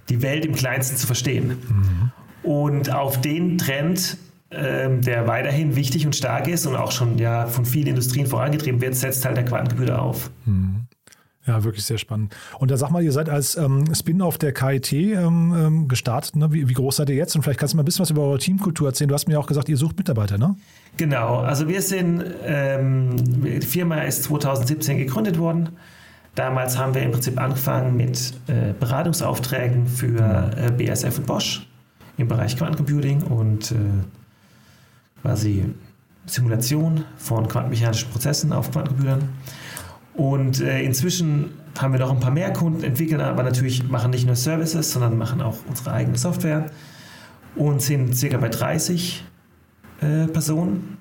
die 0.09 0.23
Welt 0.23 0.45
im 0.45 0.55
Kleinsten 0.55 0.97
zu 0.97 1.07
verstehen. 1.07 1.59
Mhm. 1.69 2.11
Und 2.43 2.93
auf 2.93 3.21
den 3.21 3.59
Trend, 3.59 4.17
ähm, 4.51 5.01
der 5.01 5.27
weiterhin 5.27 5.77
wichtig 5.77 6.07
und 6.07 6.17
stark 6.17 6.49
ist 6.49 6.67
und 6.67 6.77
auch 6.77 6.93
schon 6.93 7.19
ja 7.19 7.47
von 7.47 7.65
vielen 7.65 7.89
Industrien 7.89 8.27
vorangetrieben 8.27 8.81
wird, 8.81 8.95
setzt 8.95 9.25
halt 9.25 9.37
der 9.37 9.45
Quantencomputer 9.45 10.03
auf. 10.03 10.31
Mhm. 10.45 10.87
Ja, 11.45 11.65
wirklich 11.65 11.85
sehr 11.85 11.99
spannend. 11.99 12.37
Und 12.61 12.71
da 12.71 12.77
sag 12.77 12.91
mal, 12.91 13.03
ihr 13.03 13.11
seid 13.11 13.29
als 13.29 13.57
ähm, 13.57 13.93
Spin-off 13.93 14.39
der 14.39 14.53
KIT 14.53 14.93
ähm, 14.93 15.53
ähm, 15.57 15.89
gestartet. 15.89 16.37
Ne? 16.37 16.53
Wie, 16.53 16.69
wie, 16.69 16.73
groß 16.73 16.97
seid 16.97 17.11
ihr 17.11 17.17
jetzt? 17.17 17.35
Und 17.35 17.43
vielleicht 17.43 17.59
kannst 17.59 17.75
du 17.75 17.77
mal 17.77 17.83
ein 17.83 17.85
bisschen 17.85 18.03
was 18.03 18.11
über 18.11 18.23
eure 18.23 18.39
Teamkultur 18.39 18.87
erzählen. 18.89 19.09
Du 19.09 19.15
hast 19.15 19.27
mir 19.27 19.41
auch 19.41 19.47
gesagt, 19.49 19.69
ihr 19.69 19.77
sucht 19.77 19.99
Mitarbeiter, 19.99 20.39
ne? 20.39 20.55
Genau. 20.99 21.39
Also 21.39 21.67
wir 21.67 21.83
sind, 21.83 22.25
ähm, 22.45 23.17
die 23.43 23.61
Firma 23.61 24.03
ist 24.03 24.25
2017 24.25 24.99
gegründet 24.99 25.37
worden. 25.37 25.71
Damals 26.37 26.79
haben 26.79 26.95
wir 26.95 27.03
im 27.03 27.11
Prinzip 27.11 27.39
angefangen 27.41 27.97
mit 27.97 28.35
äh, 28.47 28.73
Beratungsaufträgen 28.79 29.87
für 29.87 30.51
äh, 30.57 30.71
BSF 30.71 31.19
und 31.19 31.27
Bosch 31.27 31.67
im 32.19 32.29
Bereich 32.29 32.57
Quantencomputing 32.57 33.23
und 33.25 33.73
äh, 33.73 33.75
quasi 35.23 35.67
Simulation 36.27 37.05
von 37.17 37.49
quantenmechanischen 37.49 38.11
Prozessen 38.11 38.53
auf 38.53 38.71
Quantencomputern. 38.71 39.29
Und 40.15 40.61
äh, 40.61 40.83
inzwischen 40.83 41.51
haben 41.79 41.93
wir 41.93 42.01
noch 42.01 42.11
ein 42.11 42.21
paar 42.21 42.31
mehr 42.31 42.53
Kunden, 42.53 42.85
entwickeln 42.85 43.21
aber 43.21 43.43
natürlich 43.43 43.89
machen 43.89 44.11
nicht 44.11 44.27
nur 44.27 44.37
Services, 44.37 44.93
sondern 44.93 45.17
machen 45.17 45.41
auch 45.41 45.57
unsere 45.69 45.93
eigene 45.93 46.19
Software 46.19 46.67
und 47.57 47.81
sind 47.81 48.15
circa 48.15 48.37
bei 48.37 48.49
30 48.49 49.25
äh, 50.01 50.27
Personen 50.27 50.99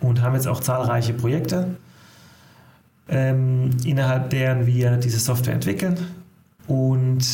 und 0.00 0.20
haben 0.20 0.34
jetzt 0.34 0.46
auch 0.46 0.60
zahlreiche 0.60 1.14
Projekte 1.14 1.76
ähm, 3.08 3.70
innerhalb 3.84 4.30
deren 4.30 4.66
wir 4.66 4.96
diese 4.96 5.18
Software 5.18 5.54
entwickeln 5.54 5.96
und 6.66 7.24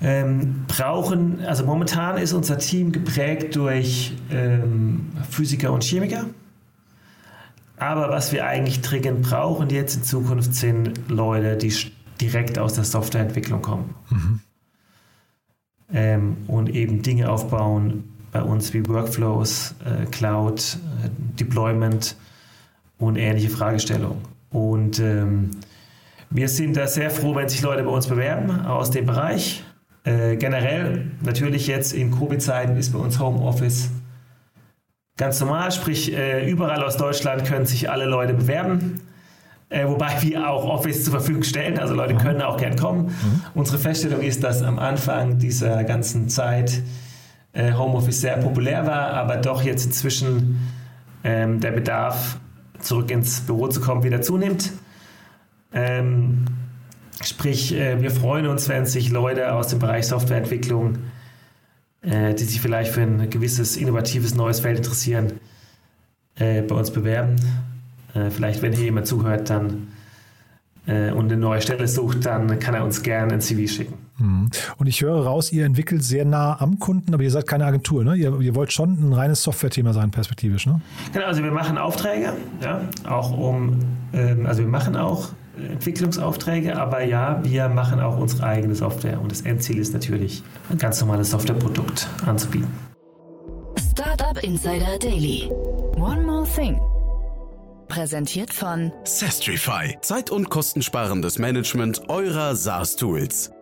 ähm, 0.00 0.64
brauchen, 0.66 1.40
also 1.46 1.64
momentan 1.64 2.18
ist 2.18 2.32
unser 2.32 2.58
Team 2.58 2.92
geprägt 2.92 3.56
durch 3.56 4.12
ähm, 4.30 5.12
Physiker 5.30 5.72
und 5.72 5.82
Chemiker. 5.82 6.26
Aber 7.76 8.10
was 8.10 8.32
wir 8.32 8.46
eigentlich 8.46 8.80
dringend 8.80 9.22
brauchen 9.22 9.70
jetzt 9.70 9.96
in 9.96 10.02
Zukunft 10.04 10.54
sind 10.54 11.08
Leute, 11.08 11.56
die 11.56 11.74
direkt 12.20 12.58
aus 12.58 12.74
der 12.74 12.84
Softwareentwicklung 12.84 13.62
kommen. 13.62 13.94
Mhm. 14.10 14.40
Ähm, 15.92 16.36
und 16.46 16.70
eben 16.70 17.02
Dinge 17.02 17.30
aufbauen 17.30 18.04
bei 18.32 18.42
uns 18.42 18.72
wie 18.72 18.86
Workflows, 18.86 19.74
äh, 19.84 20.06
Cloud, 20.06 20.78
äh, 21.04 21.08
Deployment, 21.38 22.16
und 22.98 23.16
ähnliche 23.16 23.50
Fragestellungen. 23.50 24.18
Und 24.50 24.98
ähm, 25.00 25.50
wir 26.30 26.48
sind 26.48 26.76
da 26.76 26.86
sehr 26.86 27.10
froh, 27.10 27.34
wenn 27.34 27.48
sich 27.48 27.62
Leute 27.62 27.82
bei 27.82 27.90
uns 27.90 28.06
bewerben 28.06 28.50
aus 28.66 28.90
dem 28.90 29.06
Bereich. 29.06 29.64
Äh, 30.04 30.36
generell, 30.36 31.10
natürlich 31.22 31.66
jetzt 31.66 31.92
in 31.92 32.10
Covid-Zeiten 32.10 32.76
ist 32.76 32.92
bei 32.92 32.98
uns 32.98 33.18
Homeoffice 33.18 33.90
ganz 35.16 35.40
normal, 35.40 35.70
sprich 35.72 36.12
äh, 36.12 36.48
überall 36.48 36.82
aus 36.82 36.96
Deutschland 36.96 37.44
können 37.44 37.66
sich 37.66 37.90
alle 37.90 38.04
Leute 38.04 38.34
bewerben. 38.34 39.00
Äh, 39.68 39.86
wobei 39.86 40.10
wir 40.22 40.48
auch 40.48 40.64
Office 40.64 41.04
zur 41.04 41.12
Verfügung 41.12 41.42
stellen, 41.42 41.78
also 41.78 41.94
Leute 41.94 42.14
können 42.14 42.42
auch 42.42 42.56
gern 42.56 42.76
kommen. 42.76 43.06
Mhm. 43.06 43.42
Unsere 43.54 43.78
Feststellung 43.78 44.20
ist, 44.20 44.42
dass 44.42 44.62
am 44.62 44.78
Anfang 44.78 45.38
dieser 45.38 45.84
ganzen 45.84 46.28
Zeit 46.28 46.82
äh, 47.52 47.72
Homeoffice 47.72 48.20
sehr 48.20 48.36
populär 48.38 48.86
war, 48.86 49.10
aber 49.14 49.36
doch 49.36 49.62
jetzt 49.62 49.86
inzwischen 49.86 50.60
ähm, 51.22 51.60
der 51.60 51.70
Bedarf 51.70 52.38
zurück 52.80 53.10
ins 53.10 53.40
Büro 53.40 53.68
zu 53.68 53.80
kommen, 53.80 54.02
wieder 54.02 54.20
zunimmt. 54.20 54.72
Ähm, 55.72 56.44
sprich, 57.22 57.74
äh, 57.74 58.00
wir 58.02 58.10
freuen 58.10 58.46
uns, 58.46 58.68
wenn 58.68 58.86
sich 58.86 59.10
Leute 59.10 59.52
aus 59.52 59.68
dem 59.68 59.78
Bereich 59.78 60.06
Softwareentwicklung, 60.06 60.98
äh, 62.04 62.34
die 62.34 62.44
sich 62.44 62.60
vielleicht 62.60 62.92
für 62.92 63.02
ein 63.02 63.30
gewisses 63.30 63.76
innovatives 63.76 64.34
neues 64.34 64.60
Feld 64.60 64.78
interessieren, 64.78 65.34
äh, 66.36 66.62
bei 66.62 66.74
uns 66.74 66.90
bewerben. 66.90 67.36
Äh, 68.14 68.30
vielleicht, 68.30 68.62
wenn 68.62 68.72
hier 68.72 68.84
jemand 68.84 69.06
zuhört, 69.06 69.50
dann 69.50 69.88
äh, 70.86 71.10
und 71.12 71.26
eine 71.26 71.36
neue 71.36 71.60
Stelle 71.60 71.88
sucht, 71.88 72.26
dann 72.26 72.58
kann 72.58 72.74
er 72.74 72.84
uns 72.84 73.02
gerne 73.02 73.34
ein 73.34 73.40
CV 73.40 73.72
schicken. 73.72 73.94
Mhm. 74.18 74.50
Und 74.76 74.86
ich 74.86 75.00
höre 75.02 75.24
raus, 75.24 75.52
ihr 75.52 75.64
entwickelt 75.64 76.04
sehr 76.04 76.24
nah 76.24 76.60
am 76.60 76.78
Kunden, 76.78 77.14
aber 77.14 77.22
ihr 77.22 77.30
seid 77.30 77.46
keine 77.46 77.64
Agentur, 77.64 78.04
ne? 78.04 78.14
Ihr, 78.14 78.38
ihr 78.40 78.54
wollt 78.54 78.72
schon 78.72 78.92
ein 78.92 79.12
reines 79.12 79.42
Software-Thema 79.42 79.92
sein, 79.92 80.10
perspektivisch, 80.10 80.66
ne? 80.66 80.80
Genau, 81.12 81.26
also 81.26 81.42
wir 81.42 81.50
machen 81.50 81.78
Aufträge, 81.78 82.34
ja, 82.62 82.82
auch 83.08 83.36
um, 83.36 83.80
ähm, 84.12 84.46
also 84.46 84.62
wir 84.62 84.68
machen 84.68 84.94
auch 84.96 85.30
Entwicklungsaufträge, 85.58 86.76
aber 86.76 87.04
ja, 87.04 87.40
wir 87.44 87.68
machen 87.68 88.00
auch 88.00 88.18
unsere 88.18 88.44
eigene 88.44 88.74
Software 88.74 89.20
und 89.20 89.30
das 89.30 89.42
Endziel 89.42 89.78
ist 89.78 89.92
natürlich, 89.92 90.42
ein 90.70 90.78
ganz 90.78 91.00
normales 91.00 91.30
Softwareprodukt 91.30 92.08
anzubieten. 92.26 92.72
Startup 93.90 94.42
Insider 94.42 94.98
Daily. 94.98 95.50
One 95.96 96.22
more 96.22 96.44
thing. 96.44 96.80
Präsentiert 97.88 98.52
von 98.52 98.92
Sestrify. 99.04 99.96
Zeit- 100.00 100.30
und 100.30 100.50
kostensparendes 100.50 101.38
Management 101.38 102.08
eurer 102.08 102.56
SaaS-Tools. 102.56 103.53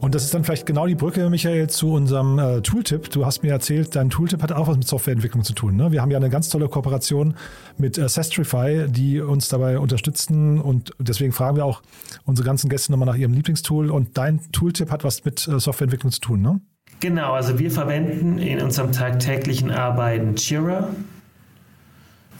Und 0.00 0.14
das 0.14 0.24
ist 0.24 0.34
dann 0.34 0.44
vielleicht 0.44 0.66
genau 0.66 0.86
die 0.86 0.94
Brücke, 0.94 1.30
Michael, 1.30 1.68
zu 1.68 1.92
unserem 1.92 2.38
äh, 2.38 2.60
Tooltip. 2.60 3.10
Du 3.10 3.24
hast 3.24 3.42
mir 3.42 3.52
erzählt, 3.52 3.96
dein 3.96 4.10
Tooltip 4.10 4.42
hat 4.42 4.52
auch 4.52 4.68
was 4.68 4.76
mit 4.76 4.86
Softwareentwicklung 4.86 5.42
zu 5.42 5.54
tun. 5.54 5.76
Ne? 5.76 5.90
Wir 5.90 6.02
haben 6.02 6.10
ja 6.10 6.18
eine 6.18 6.28
ganz 6.28 6.48
tolle 6.48 6.68
Kooperation 6.68 7.34
mit 7.78 7.96
äh, 7.96 8.08
Sestrify, 8.08 8.86
die 8.88 9.20
uns 9.20 9.48
dabei 9.48 9.78
unterstützen. 9.78 10.60
Und 10.60 10.92
deswegen 10.98 11.32
fragen 11.32 11.56
wir 11.56 11.64
auch 11.64 11.82
unsere 12.24 12.46
ganzen 12.46 12.68
Gäste 12.68 12.92
nochmal 12.92 13.06
nach 13.06 13.16
ihrem 13.16 13.32
Lieblingstool. 13.32 13.90
Und 13.90 14.18
dein 14.18 14.40
Tooltip 14.52 14.90
hat 14.90 15.02
was 15.02 15.24
mit 15.24 15.48
äh, 15.48 15.58
Softwareentwicklung 15.58 16.12
zu 16.12 16.20
tun, 16.20 16.42
ne? 16.42 16.60
Genau, 17.00 17.32
also 17.32 17.58
wir 17.58 17.70
verwenden 17.70 18.38
in 18.38 18.62
unserem 18.62 18.90
tagtäglichen 18.90 19.70
Arbeiten 19.70 20.36
Jira 20.36 20.88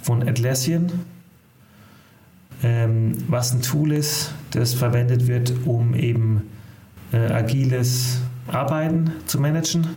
von 0.00 0.26
Atlassian, 0.26 0.92
ähm, 2.62 3.12
was 3.28 3.52
ein 3.52 3.60
Tool 3.60 3.92
ist, 3.92 4.32
das 4.52 4.72
verwendet 4.72 5.26
wird, 5.26 5.52
um 5.66 5.94
eben 5.94 6.42
äh, 7.12 7.32
agiles 7.32 8.20
Arbeiten 8.48 9.12
zu 9.26 9.40
managen. 9.40 9.96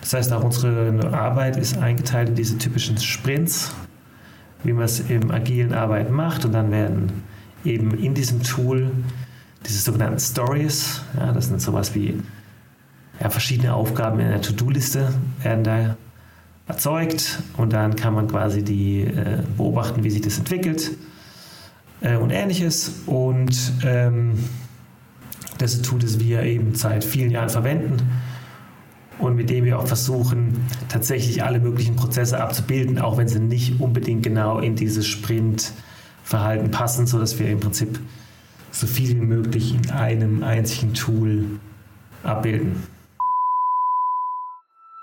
Das 0.00 0.12
heißt, 0.12 0.32
auch 0.32 0.44
unsere 0.44 1.12
Arbeit 1.12 1.56
ist 1.56 1.78
eingeteilt 1.78 2.28
in 2.28 2.34
diese 2.34 2.58
typischen 2.58 2.98
Sprints, 2.98 3.74
wie 4.62 4.72
man 4.72 4.84
es 4.84 5.00
im 5.00 5.30
agilen 5.30 5.72
Arbeiten 5.72 6.12
macht. 6.12 6.44
Und 6.44 6.52
dann 6.52 6.70
werden 6.70 7.22
eben 7.64 7.92
in 7.94 8.14
diesem 8.14 8.42
Tool 8.42 8.90
diese 9.66 9.78
sogenannten 9.78 10.20
Stories, 10.20 11.00
ja, 11.18 11.32
das 11.32 11.48
sind 11.48 11.60
sowas 11.60 11.94
wie 11.94 12.20
ja, 13.20 13.30
verschiedene 13.30 13.74
Aufgaben 13.74 14.20
in 14.20 14.28
der 14.28 14.42
To-Do-Liste 14.42 15.14
werden 15.42 15.64
da 15.64 15.96
erzeugt 16.66 17.40
und 17.56 17.72
dann 17.72 17.94
kann 17.96 18.14
man 18.14 18.28
quasi 18.28 18.62
die 18.62 19.02
äh, 19.02 19.42
beobachten, 19.56 20.02
wie 20.02 20.10
sich 20.10 20.22
das 20.22 20.38
entwickelt 20.38 20.92
äh, 22.00 22.16
und 22.16 22.30
ähnliches. 22.30 23.02
Und 23.06 23.72
ähm, 23.84 24.38
das 25.58 25.80
tut 25.82 26.02
es 26.04 26.20
wir 26.20 26.42
eben 26.42 26.74
seit 26.74 27.04
vielen 27.04 27.30
Jahren 27.30 27.48
verwenden 27.48 27.96
und 29.18 29.36
mit 29.36 29.50
dem 29.50 29.64
wir 29.64 29.78
auch 29.78 29.86
versuchen, 29.86 30.66
tatsächlich 30.88 31.42
alle 31.42 31.60
möglichen 31.60 31.96
Prozesse 31.96 32.40
abzubilden, 32.40 32.98
auch 32.98 33.16
wenn 33.16 33.28
sie 33.28 33.40
nicht 33.40 33.80
unbedingt 33.80 34.22
genau 34.22 34.58
in 34.58 34.74
dieses 34.74 35.06
Sprintverhalten 35.06 36.70
passen, 36.70 37.06
sodass 37.06 37.38
wir 37.38 37.48
im 37.48 37.60
Prinzip 37.60 37.98
so 38.70 38.86
viel 38.86 39.10
wie 39.10 39.24
möglich 39.24 39.74
in 39.74 39.90
einem 39.90 40.42
einzigen 40.42 40.94
Tool 40.94 41.44
abbilden. 42.24 42.93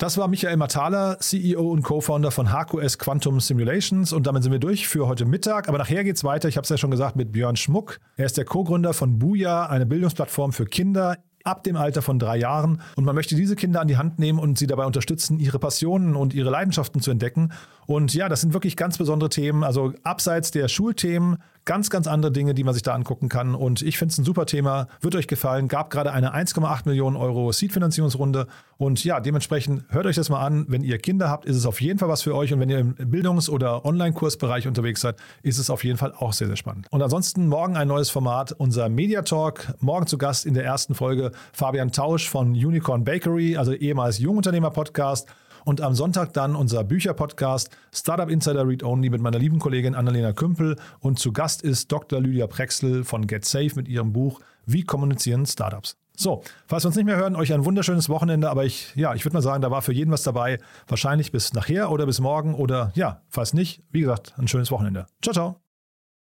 Das 0.00 0.16
war 0.16 0.28
Michael 0.28 0.56
Matala, 0.56 1.18
CEO 1.18 1.70
und 1.70 1.82
Co-Founder 1.82 2.30
von 2.30 2.50
HQS 2.50 2.96
Quantum 2.96 3.38
Simulations. 3.38 4.14
Und 4.14 4.26
damit 4.26 4.42
sind 4.42 4.50
wir 4.50 4.58
durch 4.58 4.88
für 4.88 5.06
heute 5.06 5.26
Mittag. 5.26 5.68
Aber 5.68 5.76
nachher 5.76 6.04
geht 6.04 6.16
es 6.16 6.24
weiter, 6.24 6.48
ich 6.48 6.56
habe 6.56 6.62
es 6.62 6.70
ja 6.70 6.78
schon 6.78 6.90
gesagt, 6.90 7.16
mit 7.16 7.32
Björn 7.32 7.56
Schmuck. 7.56 7.98
Er 8.16 8.24
ist 8.24 8.38
der 8.38 8.46
Co-Gründer 8.46 8.94
von 8.94 9.18
Buja, 9.18 9.66
eine 9.66 9.84
Bildungsplattform 9.84 10.54
für 10.54 10.64
Kinder 10.64 11.18
ab 11.50 11.64
dem 11.64 11.76
Alter 11.76 12.02
von 12.02 12.18
drei 12.18 12.38
Jahren. 12.38 12.80
Und 12.96 13.04
man 13.04 13.14
möchte 13.14 13.34
diese 13.34 13.56
Kinder 13.56 13.80
an 13.80 13.88
die 13.88 13.96
Hand 13.96 14.18
nehmen 14.18 14.38
und 14.38 14.58
sie 14.58 14.66
dabei 14.66 14.86
unterstützen, 14.86 15.38
ihre 15.38 15.58
Passionen 15.58 16.16
und 16.16 16.32
ihre 16.32 16.50
Leidenschaften 16.50 17.00
zu 17.00 17.10
entdecken. 17.10 17.52
Und 17.86 18.14
ja, 18.14 18.28
das 18.28 18.40
sind 18.40 18.52
wirklich 18.52 18.76
ganz 18.76 18.98
besondere 18.98 19.30
Themen. 19.30 19.64
Also 19.64 19.92
abseits 20.04 20.50
der 20.50 20.68
Schulthemen 20.68 21.38
Ganz, 21.70 21.88
ganz 21.88 22.08
andere 22.08 22.32
Dinge, 22.32 22.52
die 22.52 22.64
man 22.64 22.74
sich 22.74 22.82
da 22.82 22.94
angucken 22.94 23.28
kann. 23.28 23.54
Und 23.54 23.80
ich 23.80 23.96
finde 23.96 24.10
es 24.10 24.18
ein 24.18 24.24
super 24.24 24.44
Thema. 24.44 24.88
Wird 25.02 25.14
euch 25.14 25.28
gefallen. 25.28 25.68
Gab 25.68 25.90
gerade 25.90 26.12
eine 26.12 26.34
1,8 26.34 26.80
Millionen 26.84 27.14
Euro 27.14 27.52
Seed-Finanzierungsrunde. 27.52 28.48
Und 28.76 29.04
ja, 29.04 29.20
dementsprechend 29.20 29.84
hört 29.90 30.06
euch 30.06 30.16
das 30.16 30.30
mal 30.30 30.44
an. 30.44 30.64
Wenn 30.66 30.82
ihr 30.82 30.98
Kinder 30.98 31.30
habt, 31.30 31.44
ist 31.44 31.54
es 31.54 31.66
auf 31.66 31.80
jeden 31.80 32.00
Fall 32.00 32.08
was 32.08 32.22
für 32.22 32.34
euch. 32.34 32.52
Und 32.52 32.58
wenn 32.58 32.70
ihr 32.70 32.80
im 32.80 32.96
Bildungs- 32.96 33.48
oder 33.48 33.84
Online-Kursbereich 33.84 34.66
unterwegs 34.66 35.00
seid, 35.00 35.14
ist 35.44 35.58
es 35.58 35.70
auf 35.70 35.84
jeden 35.84 35.96
Fall 35.96 36.12
auch 36.12 36.32
sehr, 36.32 36.48
sehr 36.48 36.56
spannend. 36.56 36.88
Und 36.90 37.02
ansonsten 37.02 37.46
morgen 37.46 37.76
ein 37.76 37.86
neues 37.86 38.10
Format, 38.10 38.50
unser 38.50 38.88
Media 38.88 39.22
Talk. 39.22 39.72
Morgen 39.78 40.08
zu 40.08 40.18
Gast 40.18 40.46
in 40.46 40.54
der 40.54 40.64
ersten 40.64 40.96
Folge 40.96 41.30
Fabian 41.52 41.92
Tausch 41.92 42.28
von 42.28 42.50
Unicorn 42.50 43.04
Bakery, 43.04 43.56
also 43.56 43.74
ehemals 43.74 44.18
Jungunternehmer-Podcast. 44.18 45.28
Und 45.64 45.80
am 45.80 45.94
Sonntag 45.94 46.32
dann 46.32 46.56
unser 46.56 46.84
Bücherpodcast 46.84 47.70
Startup 47.92 48.28
Insider 48.28 48.66
Read 48.66 48.82
Only 48.82 49.10
mit 49.10 49.20
meiner 49.20 49.38
lieben 49.38 49.58
Kollegin 49.58 49.94
Annalena 49.94 50.32
Kümpel. 50.32 50.76
Und 51.00 51.18
zu 51.18 51.32
Gast 51.32 51.62
ist 51.62 51.90
Dr. 51.92 52.20
Lydia 52.20 52.46
Prexel 52.46 53.04
von 53.04 53.26
Get 53.26 53.44
Safe 53.44 53.70
mit 53.74 53.88
ihrem 53.88 54.12
Buch 54.12 54.40
Wie 54.66 54.82
kommunizieren 54.82 55.46
Startups. 55.46 55.96
So, 56.16 56.42
falls 56.66 56.84
wir 56.84 56.88
uns 56.88 56.96
nicht 56.96 57.06
mehr 57.06 57.16
hören, 57.16 57.34
euch 57.34 57.52
ein 57.54 57.64
wunderschönes 57.64 58.10
Wochenende. 58.10 58.50
Aber 58.50 58.66
ich, 58.66 58.94
ja, 58.94 59.14
ich 59.14 59.24
würde 59.24 59.34
mal 59.34 59.42
sagen, 59.42 59.62
da 59.62 59.70
war 59.70 59.80
für 59.80 59.94
jeden 59.94 60.10
was 60.10 60.22
dabei. 60.22 60.58
Wahrscheinlich 60.86 61.32
bis 61.32 61.54
nachher 61.54 61.90
oder 61.90 62.04
bis 62.04 62.20
morgen 62.20 62.54
oder 62.54 62.92
ja, 62.94 63.22
falls 63.28 63.54
nicht, 63.54 63.82
wie 63.90 64.00
gesagt, 64.00 64.34
ein 64.36 64.46
schönes 64.46 64.70
Wochenende. 64.70 65.06
Ciao, 65.22 65.32
ciao. 65.32 65.69